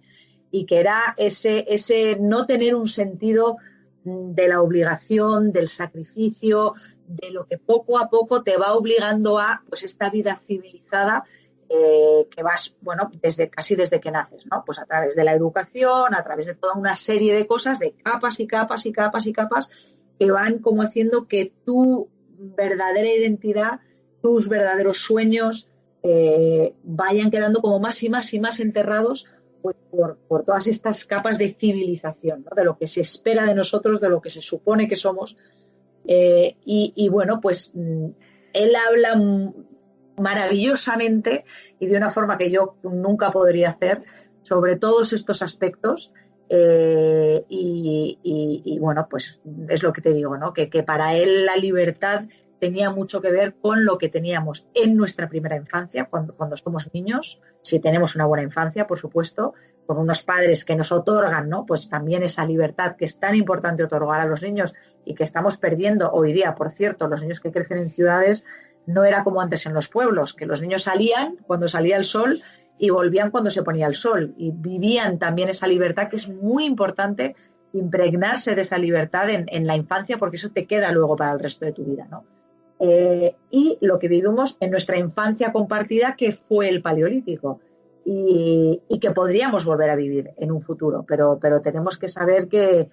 [0.52, 3.56] y que era ese, ese no tener un sentido
[4.04, 6.74] mm, de la obligación, del sacrificio,
[7.08, 11.24] de lo que poco a poco te va obligando a pues esta vida civilizada
[11.68, 14.62] eh, que vas, bueno, desde casi desde que naces, ¿no?
[14.64, 17.92] Pues a través de la educación, a través de toda una serie de cosas, de
[17.92, 19.70] capas y capas y capas y capas,
[20.18, 23.80] que van como haciendo que tu verdadera identidad,
[24.20, 25.70] tus verdaderos sueños,
[26.02, 29.26] eh, vayan quedando como más y más y más enterrados
[29.62, 34.08] pues, por, todas estas capas de civilización, de lo que se espera de nosotros, de
[34.08, 35.36] lo que se supone que somos.
[36.06, 38.06] Eh, y, bueno, pues mm,
[38.52, 39.20] él habla
[40.18, 41.44] maravillosamente
[41.78, 44.02] y de una forma que yo nunca podría hacer
[44.42, 46.12] sobre todos estos aspectos.
[46.48, 50.52] Eh, y, bueno, pues es lo que te digo, ¿no?
[50.52, 52.24] Que, que para él la libertad
[52.62, 56.94] tenía mucho que ver con lo que teníamos en nuestra primera infancia, cuando, cuando somos
[56.94, 59.54] niños, si tenemos una buena infancia, por supuesto,
[59.84, 61.66] con unos padres que nos otorgan, ¿no?
[61.66, 65.56] Pues también esa libertad que es tan importante otorgar a los niños y que estamos
[65.56, 68.44] perdiendo hoy día, por cierto, los niños que crecen en ciudades
[68.86, 72.42] no era como antes en los pueblos, que los niños salían cuando salía el sol
[72.78, 76.64] y volvían cuando se ponía el sol y vivían también esa libertad que es muy
[76.64, 77.34] importante
[77.72, 81.40] impregnarse de esa libertad en, en la infancia porque eso te queda luego para el
[81.40, 82.22] resto de tu vida, ¿no?
[82.84, 87.60] Eh, y lo que vivimos en nuestra infancia compartida, que fue el Paleolítico,
[88.04, 92.88] y, que podríamos volver a vivir en un futuro, pero, tenemos que saber qué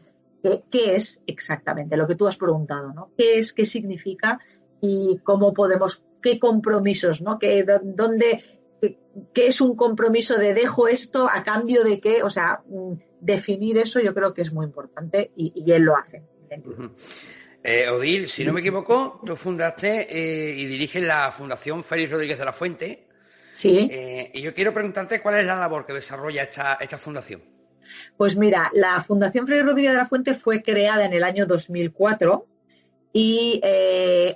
[0.71, 3.09] es exactamente lo que tú has preguntado, ¿no?
[3.17, 4.39] ¿Qué es, qué significa
[4.79, 7.39] y cómo podemos, qué compromisos, ¿no?
[7.39, 8.43] ¿Qué, dónde,
[9.33, 12.21] qué, es un compromiso de dejo esto a cambio de qué?
[12.21, 16.23] O sea, mm, definir eso yo creo que es muy importante y, él lo hace.
[17.63, 22.39] Eh, Odil, si no me equivoco, tú fundaste eh, y diriges la Fundación Félix Rodríguez
[22.39, 23.07] de la Fuente.
[23.51, 23.89] Sí.
[23.91, 27.43] Eh, y yo quiero preguntarte cuál es la labor que desarrolla esta, esta fundación.
[28.15, 32.45] Pues mira, la Fundación Félix Rodríguez de la Fuente fue creada en el año 2004
[33.11, 33.61] y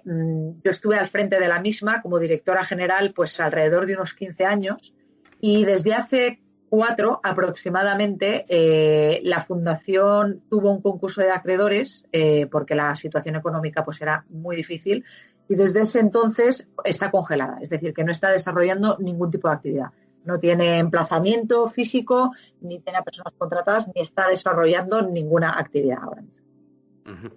[0.04, 4.16] mm, yo estuve al frente de la misma como directora general pues alrededor de unos
[4.16, 4.96] 15 años
[5.40, 6.43] y desde hace
[6.74, 13.86] cuatro aproximadamente, eh, la fundación tuvo un concurso de acreedores eh, porque la situación económica
[13.86, 15.06] pues era muy difícil
[15.48, 19.54] y desde ese entonces está congelada, es decir, que no está desarrollando ningún tipo de
[19.54, 19.90] actividad.
[20.26, 27.30] No tiene emplazamiento físico, ni tiene personas contratadas, ni está desarrollando ninguna actividad ahora mismo.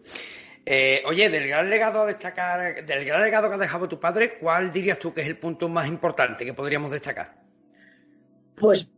[0.64, 4.38] Eh, oye, del gran legado a destacar, del gran legado que ha dejado tu padre,
[4.38, 7.34] ¿cuál dirías tú que es el punto más importante que podríamos destacar?
[8.58, 8.88] Pues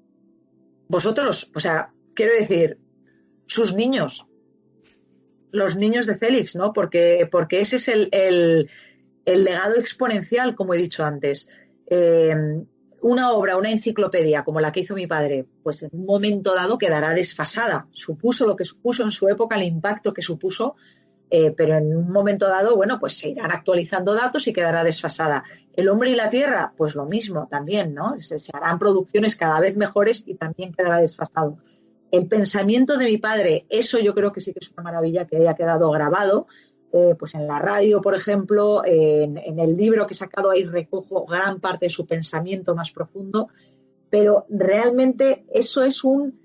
[0.89, 2.79] vosotros, o sea, quiero decir,
[3.47, 4.27] sus niños,
[5.51, 6.73] los niños de Félix, ¿no?
[6.73, 11.49] Porque, porque ese es el, el, legado exponencial, como he dicho antes.
[11.87, 12.35] Eh,
[13.01, 16.79] una obra, una enciclopedia como la que hizo mi padre, pues en un momento dado
[16.79, 17.87] quedará desfasada.
[17.93, 20.75] Supuso lo que supuso en su época, el impacto que supuso
[21.31, 25.45] eh, pero en un momento dado, bueno, pues se irán actualizando datos y quedará desfasada.
[25.75, 28.19] El hombre y la tierra, pues lo mismo también, ¿no?
[28.19, 31.59] Se, harán producciones cada vez mejores y también quedará desfasado.
[32.11, 35.37] El pensamiento de mi padre, eso yo creo que sí que es una maravilla que
[35.37, 36.47] haya quedado grabado,
[36.93, 40.65] eh, pues en la radio, por ejemplo, en, en el libro que he sacado ahí
[40.65, 43.49] recojo gran parte de su pensamiento más profundo,
[44.09, 46.41] pero realmente eso es un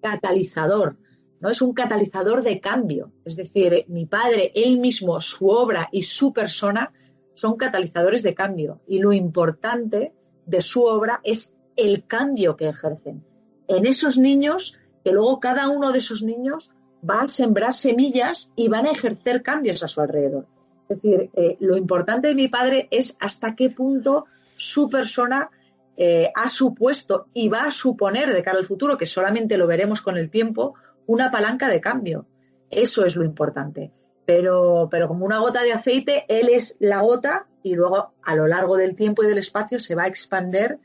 [0.00, 0.96] catalizador
[1.40, 1.50] ¿no?
[1.50, 3.12] Es un catalizador de cambio.
[3.24, 6.92] Es decir, mi padre, él mismo, su obra y su persona
[7.34, 8.80] son catalizadores de cambio.
[8.86, 10.12] Y lo importante
[10.46, 13.24] de su obra es el cambio que ejercen
[13.68, 16.72] en esos niños, que luego cada uno de esos niños
[17.08, 20.46] va a sembrar semillas y van a ejercer cambios a su alrededor.
[20.88, 24.24] Es decir, eh, lo importante de mi padre es hasta qué punto
[24.56, 25.50] su persona
[25.96, 30.00] eh, ha supuesto y va a suponer de cara al futuro, que solamente lo veremos
[30.00, 30.74] con el tiempo,
[31.08, 32.26] una palanca de cambio.
[32.70, 33.90] Eso es lo importante.
[34.24, 38.46] Pero, pero como una gota de aceite, él es la gota y luego a lo
[38.46, 40.78] largo del tiempo y del espacio se va a expander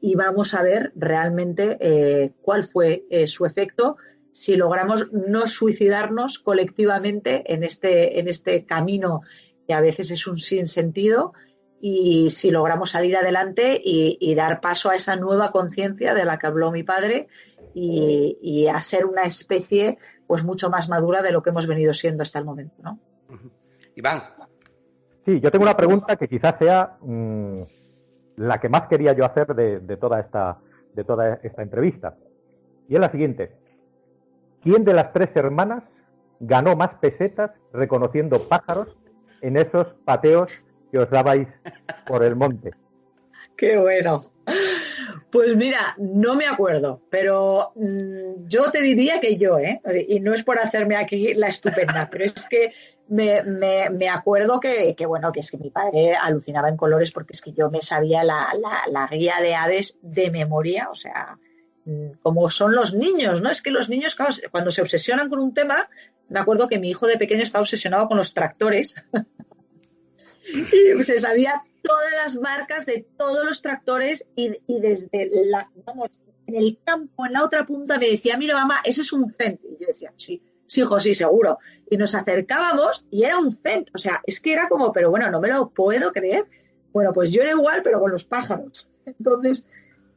[0.00, 3.96] y vamos a ver realmente eh, cuál fue su efecto
[4.32, 9.22] si logramos no suicidarnos colectivamente en este, en este camino
[9.66, 11.32] que a veces es un sinsentido
[11.80, 16.46] y si logramos salir adelante y, dar paso a esa nueva conciencia de la que
[16.46, 17.26] habló mi padre
[17.74, 22.22] y, a ser una especie pues mucho más madura de lo que hemos venido siendo
[22.22, 22.98] hasta el momento, ¿no?
[23.96, 24.22] Iván.
[25.24, 27.62] Sí, yo tengo una pregunta que quizás sea mm,
[28.36, 30.58] la que más quería yo hacer de, de, toda esta,
[30.94, 32.16] de toda esta entrevista.
[32.88, 33.52] Y es la siguiente.
[34.62, 35.84] ¿Quién de las tres hermanas
[36.40, 38.88] ganó más pesetas reconociendo pájaros
[39.40, 40.50] en esos pateos
[40.90, 41.48] que os dabais
[42.06, 42.72] por el monte?
[43.56, 44.24] Qué bueno.
[45.30, 49.80] Pues mira, no me acuerdo, pero mm, yo te diría que yo, ¿eh?
[50.08, 52.72] Y no es por hacerme aquí la estupenda, pero es que
[53.08, 57.52] me, acuerdo que, bueno, que es que mi padre alucinaba en colores porque es que
[57.52, 58.48] yo me sabía la,
[58.88, 61.38] la guía de aves de memoria, o sea,
[61.88, 63.50] Mm, como son los niños, ¿no?
[63.50, 64.14] Es que los niños,
[64.50, 65.88] cuando se obsesionan con un tema,
[66.28, 68.94] me acuerdo que mi hijo de pequeño estaba obsesionado con los tractores
[70.52, 76.10] y se sabía todas las marcas de todos los tractores y, desde la, vamos,
[76.46, 79.60] en el campo, en la otra punta, me decía, mira mamá, ese es un cent.
[79.64, 81.58] Y yo decía, sí, sí, hijo, sí, seguro.
[81.90, 83.88] Y nos acercábamos y era un cent.
[83.94, 86.46] O sea, es que era como, pero bueno, no me lo puedo creer.
[86.92, 88.90] Bueno, pues yo era igual, pero con los pájaros.
[89.04, 89.68] Entonces,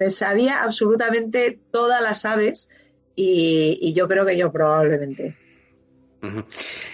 [0.09, 2.69] sabía absolutamente todas las aves
[3.15, 5.37] y, yo creo que yo probablemente.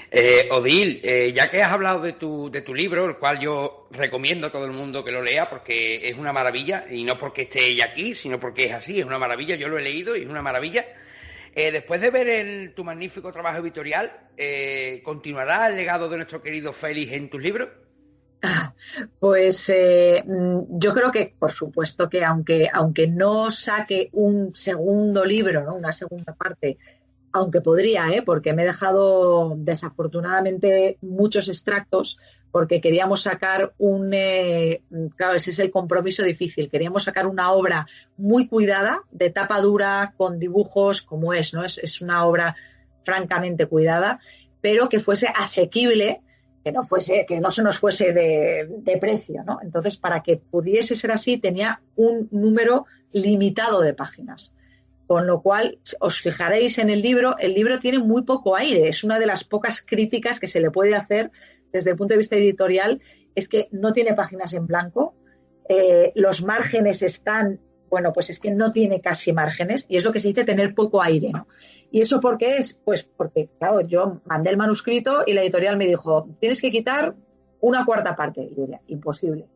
[0.10, 3.88] Eh, Odil, eh, ya que has hablado de tu, de tu libro, el cual yo
[3.92, 7.44] recomiendo a todo el mundo que lo lea porque es una maravilla, y no porque
[7.44, 10.22] esté ella aquí, sino porque es así, es una maravilla, yo lo he leído y
[10.22, 10.86] es una maravilla.
[11.54, 14.12] Eh, después de ver tu magnífico trabajo editorial,
[15.04, 17.70] ¿continuará el legado de nuestro querido Félix en tus libros?
[19.20, 25.64] Pues mm, yo creo que, por supuesto, que aunque, aunque no saque un segundo libro,
[25.64, 25.76] ¿no?
[25.76, 26.78] una segunda parte,
[27.32, 28.22] aunque podría, ¿eh?
[28.22, 32.18] porque me he dejado desafortunadamente muchos extractos,
[32.52, 34.82] porque queríamos sacar un, eh,
[35.16, 40.14] claro, ese es el compromiso difícil, queríamos sacar una obra muy cuidada, de tapa dura,
[40.16, 41.64] con dibujos, como es, ¿no?
[41.64, 42.56] Es, es una obra
[43.04, 44.20] francamente cuidada,
[44.62, 46.22] pero que fuese asequible
[46.68, 49.60] que no fuese, que no se nos fuese de, precio, ¿no?
[49.64, 54.54] Entonces, para que pudiese ser así, tenía un número limitado de páginas.
[55.08, 58.90] Con lo cual, os fijaréis en el libro, el libro tiene muy poco aire.
[58.90, 61.32] Es una de las pocas críticas que se le puede hacer
[61.72, 63.02] desde el punto de vista editorial,
[63.34, 65.16] es que no tiene páginas en blanco,
[65.70, 70.12] eh, los márgenes están bueno, pues es que no tiene casi márgenes y es lo
[70.12, 71.48] que se dice tener poco aire, ¿no?
[71.90, 72.74] ¿Y eso por qué es?
[72.74, 77.16] Pues porque, claro, yo mandé el manuscrito y la editorial me dijo, tienes que quitar
[77.62, 78.42] una cuarta parte.
[78.44, 79.48] Y yo decía, imposible.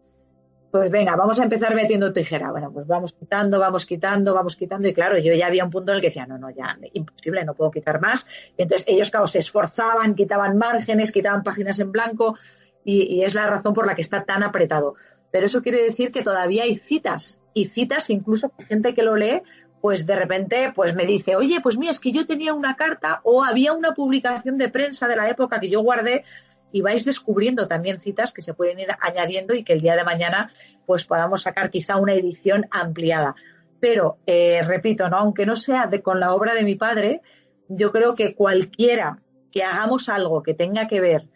[0.71, 2.49] Pues venga, vamos a empezar metiendo tijera.
[2.51, 4.87] Bueno, pues vamos quitando, vamos quitando, vamos quitando.
[4.87, 7.43] Y claro, yo ya había un punto en el que decía, no, no, ya, imposible,
[7.43, 8.25] no puedo quitar más.
[8.57, 12.37] entonces ellos, claro, se esforzaban, quitaban márgenes, quitaban páginas en blanco.
[12.83, 14.95] y es la razón por la que está tan apretado.
[15.29, 19.41] Pero eso quiere decir que todavía hay citas y citas incluso gente que lo lee
[19.81, 23.19] pues de repente pues me dice, oye, pues mira, es que yo tenía una carta
[23.23, 26.23] o había una publicación de prensa de la época que yo guardé
[26.71, 30.03] y vais descubriendo también citas que se pueden ir añadiendo y que el día de
[30.03, 30.51] mañana
[30.85, 33.35] pues podamos sacar quizá una edición ampliada.
[33.79, 35.17] Pero, eh, repito, ¿no?
[35.17, 37.21] aunque no sea de, con la obra de mi padre,
[37.67, 39.19] yo creo que cualquiera
[39.51, 41.27] que hagamos algo que tenga que ver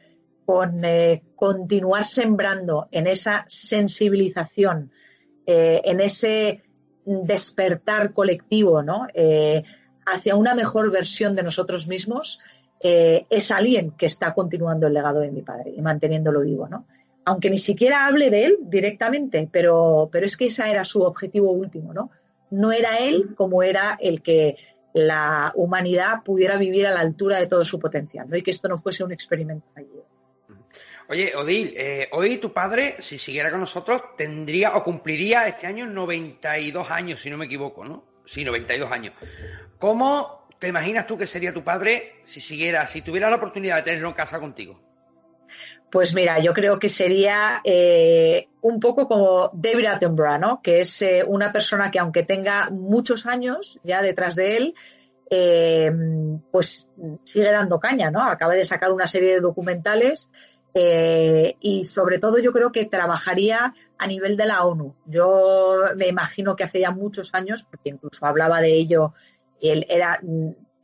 [0.45, 4.91] con eh, continuar sembrando en esa sensibilización,
[5.45, 6.61] eh, en ese
[7.03, 9.07] despertar colectivo, ¿no?
[10.05, 12.39] Hacia una mejor versión de nosotros mismos,
[12.79, 16.85] es alguien que está continuando el legado de mi padre y manteniéndolo vivo, ¿no?
[17.25, 21.51] Aunque ni siquiera hable de él directamente, pero, pero es que ese era su objetivo
[21.51, 22.11] último, ¿no?
[22.51, 24.57] No era él como era el que
[24.93, 28.37] la humanidad pudiera vivir a la altura de todo su potencial, ¿no?
[28.37, 30.05] Y que esto no fuese un experimento fallido.
[31.09, 35.85] Oye, Odil, eh, hoy tu padre, si siguiera con nosotros, tendría o cumpliría este año
[35.85, 38.03] 92 años, si no me equivoco, ¿no?
[38.25, 39.13] Sí, 92 años.
[39.77, 43.83] ¿Cómo te imaginas tú que sería tu padre si siguiera, si tuviera la oportunidad de
[43.83, 44.79] tenerlo en casa contigo?
[45.91, 50.61] Pues mira, yo creo que sería eh, un poco como David Attenborough, ¿no?
[50.61, 54.73] Que es eh, una persona que aunque tenga muchos años ya detrás de él,
[55.29, 55.91] eh,
[56.51, 56.87] pues
[57.23, 58.21] sigue dando caña, ¿no?
[58.21, 60.31] Acaba de sacar una serie de documentales
[60.77, 64.93] y sobre todo yo creo que trabajaría a nivel de la ONU.
[65.05, 69.13] Yo me imagino que hace ya muchos años, porque incluso hablaba de ello,
[69.61, 70.19] él era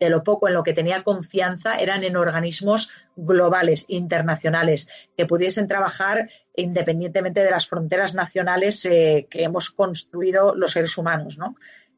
[0.01, 5.67] de lo poco en lo que tenía confianza eran en organismos globales, internacionales, que pudiesen
[5.67, 11.55] trabajar independientemente de las fronteras nacionales eh, que hemos construido los seres humanos, ¿no?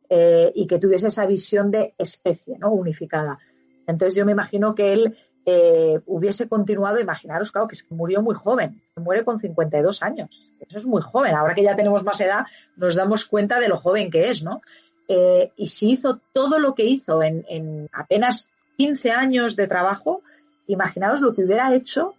[0.10, 2.72] Eh, y que tuviese esa visión de especie, ¿no?
[2.72, 3.40] Unificada.
[3.88, 8.82] Entonces yo me imagino que él eh, hubiese continuado, imaginaros, claro, que murió muy joven,
[8.98, 10.42] muere con 52 años.
[10.60, 11.36] Eso es muy joven.
[11.36, 12.46] Ahora que ya tenemos más edad,
[12.76, 14.62] nos damos cuenta de lo joven que es, ¿no?
[15.08, 20.22] Eh, y si hizo todo lo que hizo en, apenas 15 años de trabajo,
[20.68, 22.16] imaginaos lo que hubiera hecho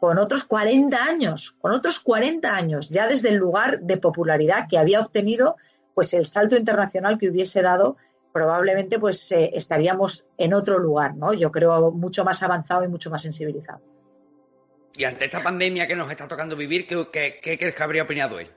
[0.00, 4.76] con otros 40 años, con otros 40 años, ya desde el lugar de popularidad que
[4.76, 5.56] había obtenido,
[5.94, 7.96] pues el salto internacional que hubiese dado,
[8.32, 11.32] probablemente pues eh, estaríamos en otro lugar, ¿no?
[11.32, 13.80] Yo creo mucho más avanzado y mucho más sensibilizado.
[14.96, 18.38] Y ante esta pandemia que nos está tocando vivir, ¿qué, qué crees que habría opinado
[18.38, 18.50] él?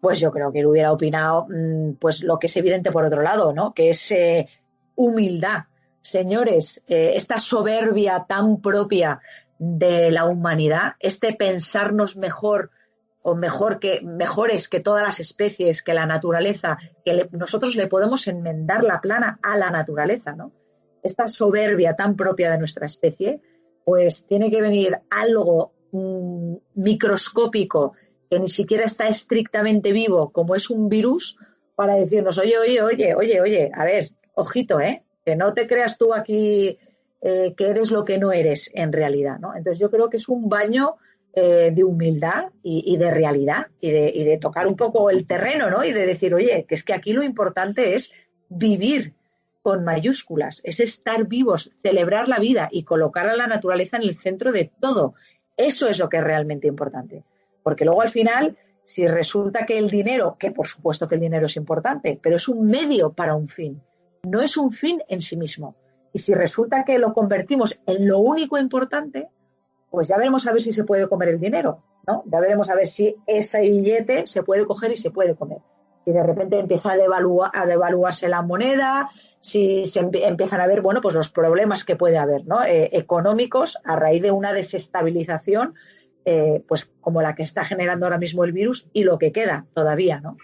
[0.00, 3.22] Pues yo creo que él hubiera opinado mm, pues lo que es evidente por otro
[3.22, 3.74] lado, ¿no?
[3.74, 4.48] Que es eh,
[4.94, 5.64] humildad.
[6.02, 9.20] Señores, eh, esta soberbia tan propia
[9.58, 12.70] de la humanidad, este pensarnos mejor
[13.22, 18.26] o mejor que mejores que todas las especies, que la naturaleza, que nosotros le podemos
[18.28, 20.52] enmendar la plana a la naturaleza, ¿no?
[21.02, 23.40] Esta soberbia tan propia de nuestra especie,
[23.84, 27.92] pues tiene que venir algo mm, microscópico
[28.30, 31.36] que ni siquiera está estrictamente vivo, como es un virus,
[31.74, 35.02] para decirnos, oye, oye, oye, oye, oye, a ver, ojito, ¿eh?
[35.24, 36.78] Que no te creas tú aquí
[37.22, 39.54] eh, que eres lo que no eres en realidad, ¿no?
[39.54, 40.94] Entonces yo creo que es un baño
[41.32, 45.68] eh, de humildad y, de realidad y de, y de, tocar un poco el terreno,
[45.70, 45.84] ¿no?
[45.84, 48.12] Y de decir, oye, que es que aquí lo importante es
[48.48, 49.14] vivir
[49.62, 54.16] con mayúsculas, es estar vivos, celebrar la vida y colocar a la naturaleza en el
[54.16, 55.14] centro de todo.
[55.56, 57.24] Eso es lo que es realmente importante.
[57.62, 61.46] Porque luego al final, si resulta que el dinero, que por supuesto que el dinero
[61.46, 63.80] es importante, pero es un medio para un fin,
[64.22, 65.76] no es un fin en sí mismo.
[66.12, 69.28] Y si resulta que lo convertimos en lo único importante,
[69.90, 72.24] pues ya veremos a ver si se puede comer el dinero, ¿no?
[72.26, 75.58] Ya veremos a ver si ese billete se puede coger y se puede comer.
[76.04, 81.14] Si de repente empieza a, devaluarse la moneda, si se empiezan a ver, bueno, pues
[81.14, 82.64] los problemas que puede haber, ¿no?
[82.64, 85.74] Eh, económicos a raíz de una desestabilización
[86.24, 89.66] eh, pues como la que está generando ahora mismo el virus y lo que queda
[89.72, 90.36] todavía, ¿no?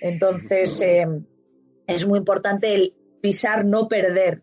[0.00, 1.06] Entonces, eh,
[1.86, 4.42] es muy importante el pisar, no perder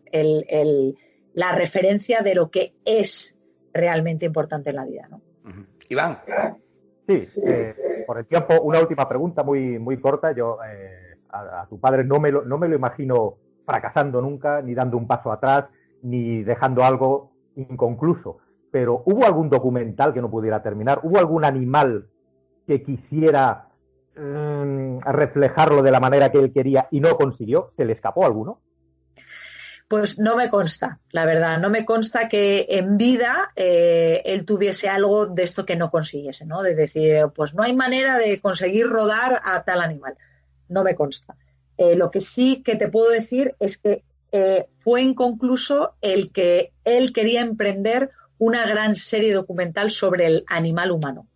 [1.34, 3.38] la referencia de lo que es
[3.72, 5.22] realmente importante en la vida, ¿no?
[5.88, 6.18] Iván.
[7.06, 10.32] Sí, eh, por el tiempo, una última pregunta muy, muy corta.
[10.32, 10.58] Yo
[11.30, 15.06] a, tu padre no me, lo, no me lo imagino fracasando nunca, ni dando un
[15.06, 15.66] paso atrás,
[16.02, 18.41] ni dejando algo inconcluso
[18.72, 21.00] pero ¿hubo algún documental que no pudiera terminar?
[21.04, 22.08] ¿Hubo algún animal
[22.66, 23.68] que quisiera
[24.16, 27.72] mm, reflejarlo de la manera que él quería y no consiguió?
[27.76, 28.60] ¿Se le escapó alguno?
[29.86, 34.88] Pues no me consta, la verdad, no me consta que en vida eh, él tuviese
[34.88, 36.62] algo de esto que no consiguiese, ¿no?
[36.62, 40.16] De decir, pues no hay manera de conseguir rodar a tal animal.
[40.70, 41.36] No me consta.
[41.76, 46.72] Eh, lo que sí que te puedo decir es que eh, fue inconcluso el que
[46.84, 48.10] él quería emprender
[48.42, 51.28] una gran serie documental sobre el animal humano.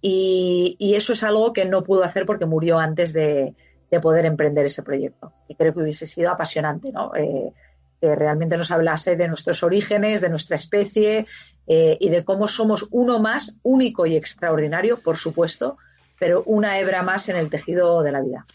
[0.00, 3.54] Y, eso es algo que no pudo hacer porque murió antes de,
[4.00, 5.34] poder emprender ese proyecto.
[5.48, 7.14] Y creo que hubiese sido apasionante, ¿no?
[7.14, 7.52] Eh,
[8.00, 11.26] que realmente nos hablase de nuestros orígenes, de nuestra especie
[11.66, 15.76] eh, y de cómo somos uno más, único y extraordinario, por supuesto,
[16.18, 18.46] pero una hebra más en el tejido de la vida.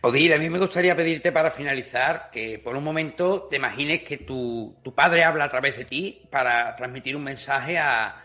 [0.00, 4.18] Odile, a mí me gustaría pedirte para finalizar que por un momento te imagines que
[4.18, 8.24] tu, padre habla a través de ti para transmitir un mensaje a,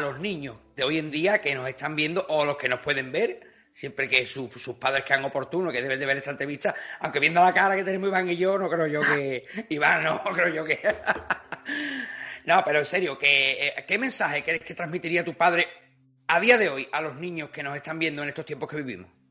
[0.00, 3.12] los niños de hoy en día que nos están viendo o los que nos pueden
[3.12, 3.40] ver,
[3.72, 7.52] siempre que sus padres quedan oportunos, que deben de ver esta entrevista, aunque viendo la
[7.52, 9.44] cara que tenemos Iván y yo, no creo yo que...
[9.70, 10.80] Iván, no, creo yo que...
[12.46, 15.68] no, pero en serio, eh, ¿qué mensaje crees que transmitiría tu padre
[16.26, 18.76] a día de hoy a los niños que nos están viendo en estos tiempos que
[18.76, 19.23] vivimos?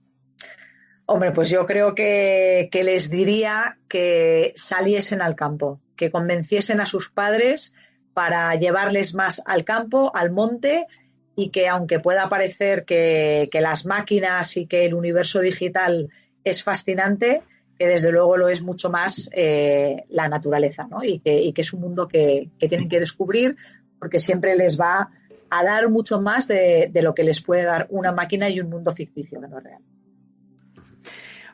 [1.14, 7.12] Hombre, pues yo creo que, les diría que saliesen al campo, que convenciesen a sus
[7.12, 7.76] padres
[8.16, 10.88] para llevarles más al campo, al monte,
[11.36, 16.10] y que aunque pueda parecer que, las máquinas y que el universo digital
[16.44, 17.44] es fascinante,
[17.78, 21.04] que desde luego lo es mucho más eh, la naturaleza, ¿no?
[21.04, 23.56] Y que, y que, es un mundo que, tienen que descubrir
[24.00, 25.12] porque siempre les va
[25.52, 28.72] a dar mucho más de, de, lo que les puede dar una máquina y un
[28.72, 29.93] mundo ficticio que no es real.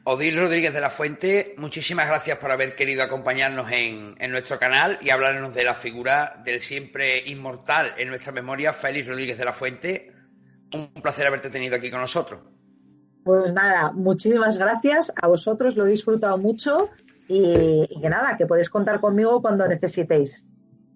[0.06, 4.98] Odil Rodríguez de la Fuente, muchísimas gracias por haber querido acompañarnos en, en, nuestro canal
[5.02, 9.54] y hablarnos de la figura del siempre inmortal en nuestra memoria, Félix Rodríguez de la
[9.54, 10.14] Fuente.
[10.74, 12.42] Un placer haberte tenido aquí con nosotros.
[13.24, 16.90] Pues nada, muchísimas gracias a vosotros, lo he disfrutado mucho
[17.28, 20.48] y, y que nada, que podéis contar conmigo cuando necesitéis.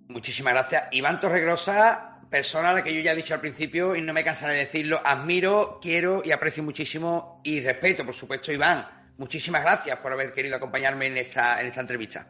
[0.08, 0.84] Muchísimas gracias.
[0.92, 4.24] Iván Torregrosa, persona a la que yo ya he dicho al principio y no me
[4.24, 8.86] cansaré de decirlo, admiro, quiero y aprecio muchísimo y respeto, por supuesto, Iván.
[9.20, 12.26] Muchísimas gracias por haber querido acompañarme en esta, en esta entrevista.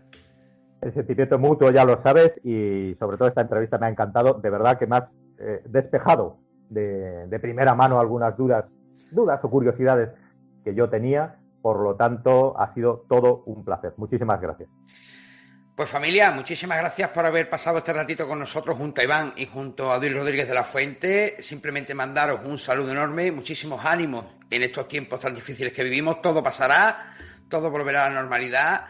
[0.81, 4.33] El sentimiento mutuo ya lo sabes y sobre todo esta entrevista me ha encantado.
[4.33, 5.05] De verdad que me has
[5.39, 6.35] eh, despejado
[6.69, 8.65] de, de primera mano algunas dudas
[9.09, 10.09] dudas o curiosidades
[10.65, 11.37] que yo tenía.
[11.61, 13.93] Por lo tanto, ha sido todo un placer.
[13.95, 14.67] Muchísimas gracias.
[15.75, 19.47] Pues familia, muchísimas gracias por haber pasado este ratito con nosotros junto a Iván y
[19.47, 21.37] junto a Luis Rodríguez de la Fuente.
[21.41, 26.21] Simplemente mandaros un saludo enorme, muchísimos ánimos en estos tiempos tan difíciles que vivimos.
[26.21, 27.15] Todo pasará,
[27.49, 28.85] todo volverá a la normalidad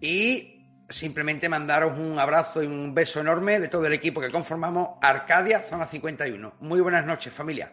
[0.00, 4.90] y simplemente mandaros un abrazo y un beso enorme de todo el equipo que conformamos
[5.02, 6.54] Arcadia Zona 51.
[6.60, 7.72] Muy buenas noches familia.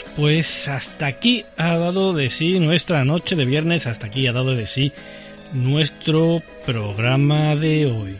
[0.00, 4.54] Pues hasta aquí ha dado de sí nuestra noche de viernes, hasta aquí ha dado
[4.54, 4.92] de sí
[5.52, 8.16] nuestro programa de hoy.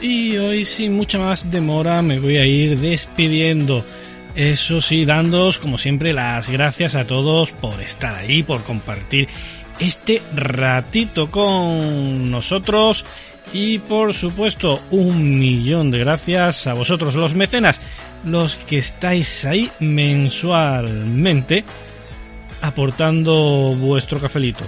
[0.00, 3.84] Y hoy sin mucha más demora me voy a ir despidiendo.
[4.34, 9.28] Eso sí, dándoos como siempre las gracias a todos por estar ahí, por compartir
[9.78, 13.04] este ratito con nosotros
[13.52, 17.78] y por supuesto un millón de gracias a vosotros los mecenas,
[18.24, 21.64] los que estáis ahí mensualmente
[22.62, 24.64] aportando vuestro cafelito.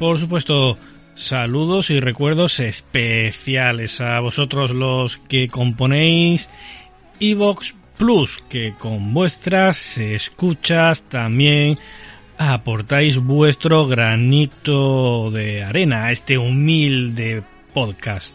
[0.00, 0.78] Por supuesto,
[1.14, 6.48] saludos y recuerdos especiales a vosotros los que componéis
[7.20, 11.78] Evox Plus, que con vuestras escuchas también
[12.38, 17.42] aportáis vuestro granito de arena a este humilde
[17.74, 18.34] podcast.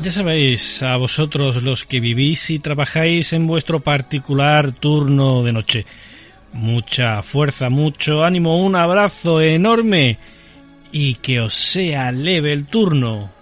[0.00, 5.86] Ya sabéis, a vosotros los que vivís y trabajáis en vuestro particular turno de noche.
[6.52, 10.18] Mucha fuerza, mucho ánimo, un abrazo enorme
[10.92, 13.37] y que os sea leve el turno.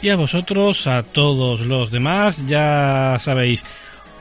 [0.00, 3.64] Y a vosotros, a todos los demás, ya sabéis,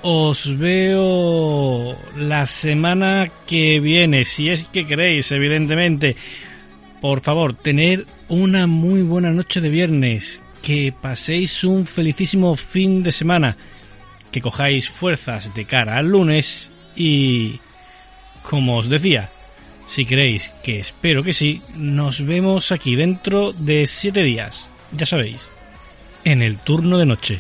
[0.02, 6.16] os veo la semana que viene, si es que queréis, evidentemente.
[7.00, 13.12] Por favor, tener una muy buena noche de viernes, que paséis un felicísimo fin de
[13.12, 13.56] semana,
[14.32, 17.60] que cojáis fuerzas de cara al lunes y,
[18.42, 19.30] como os decía,
[19.86, 25.50] Si queréis, que espero que sí, nos vemos aquí dentro de siete días, ya sabéis,
[26.32, 27.40] en el turno de noche.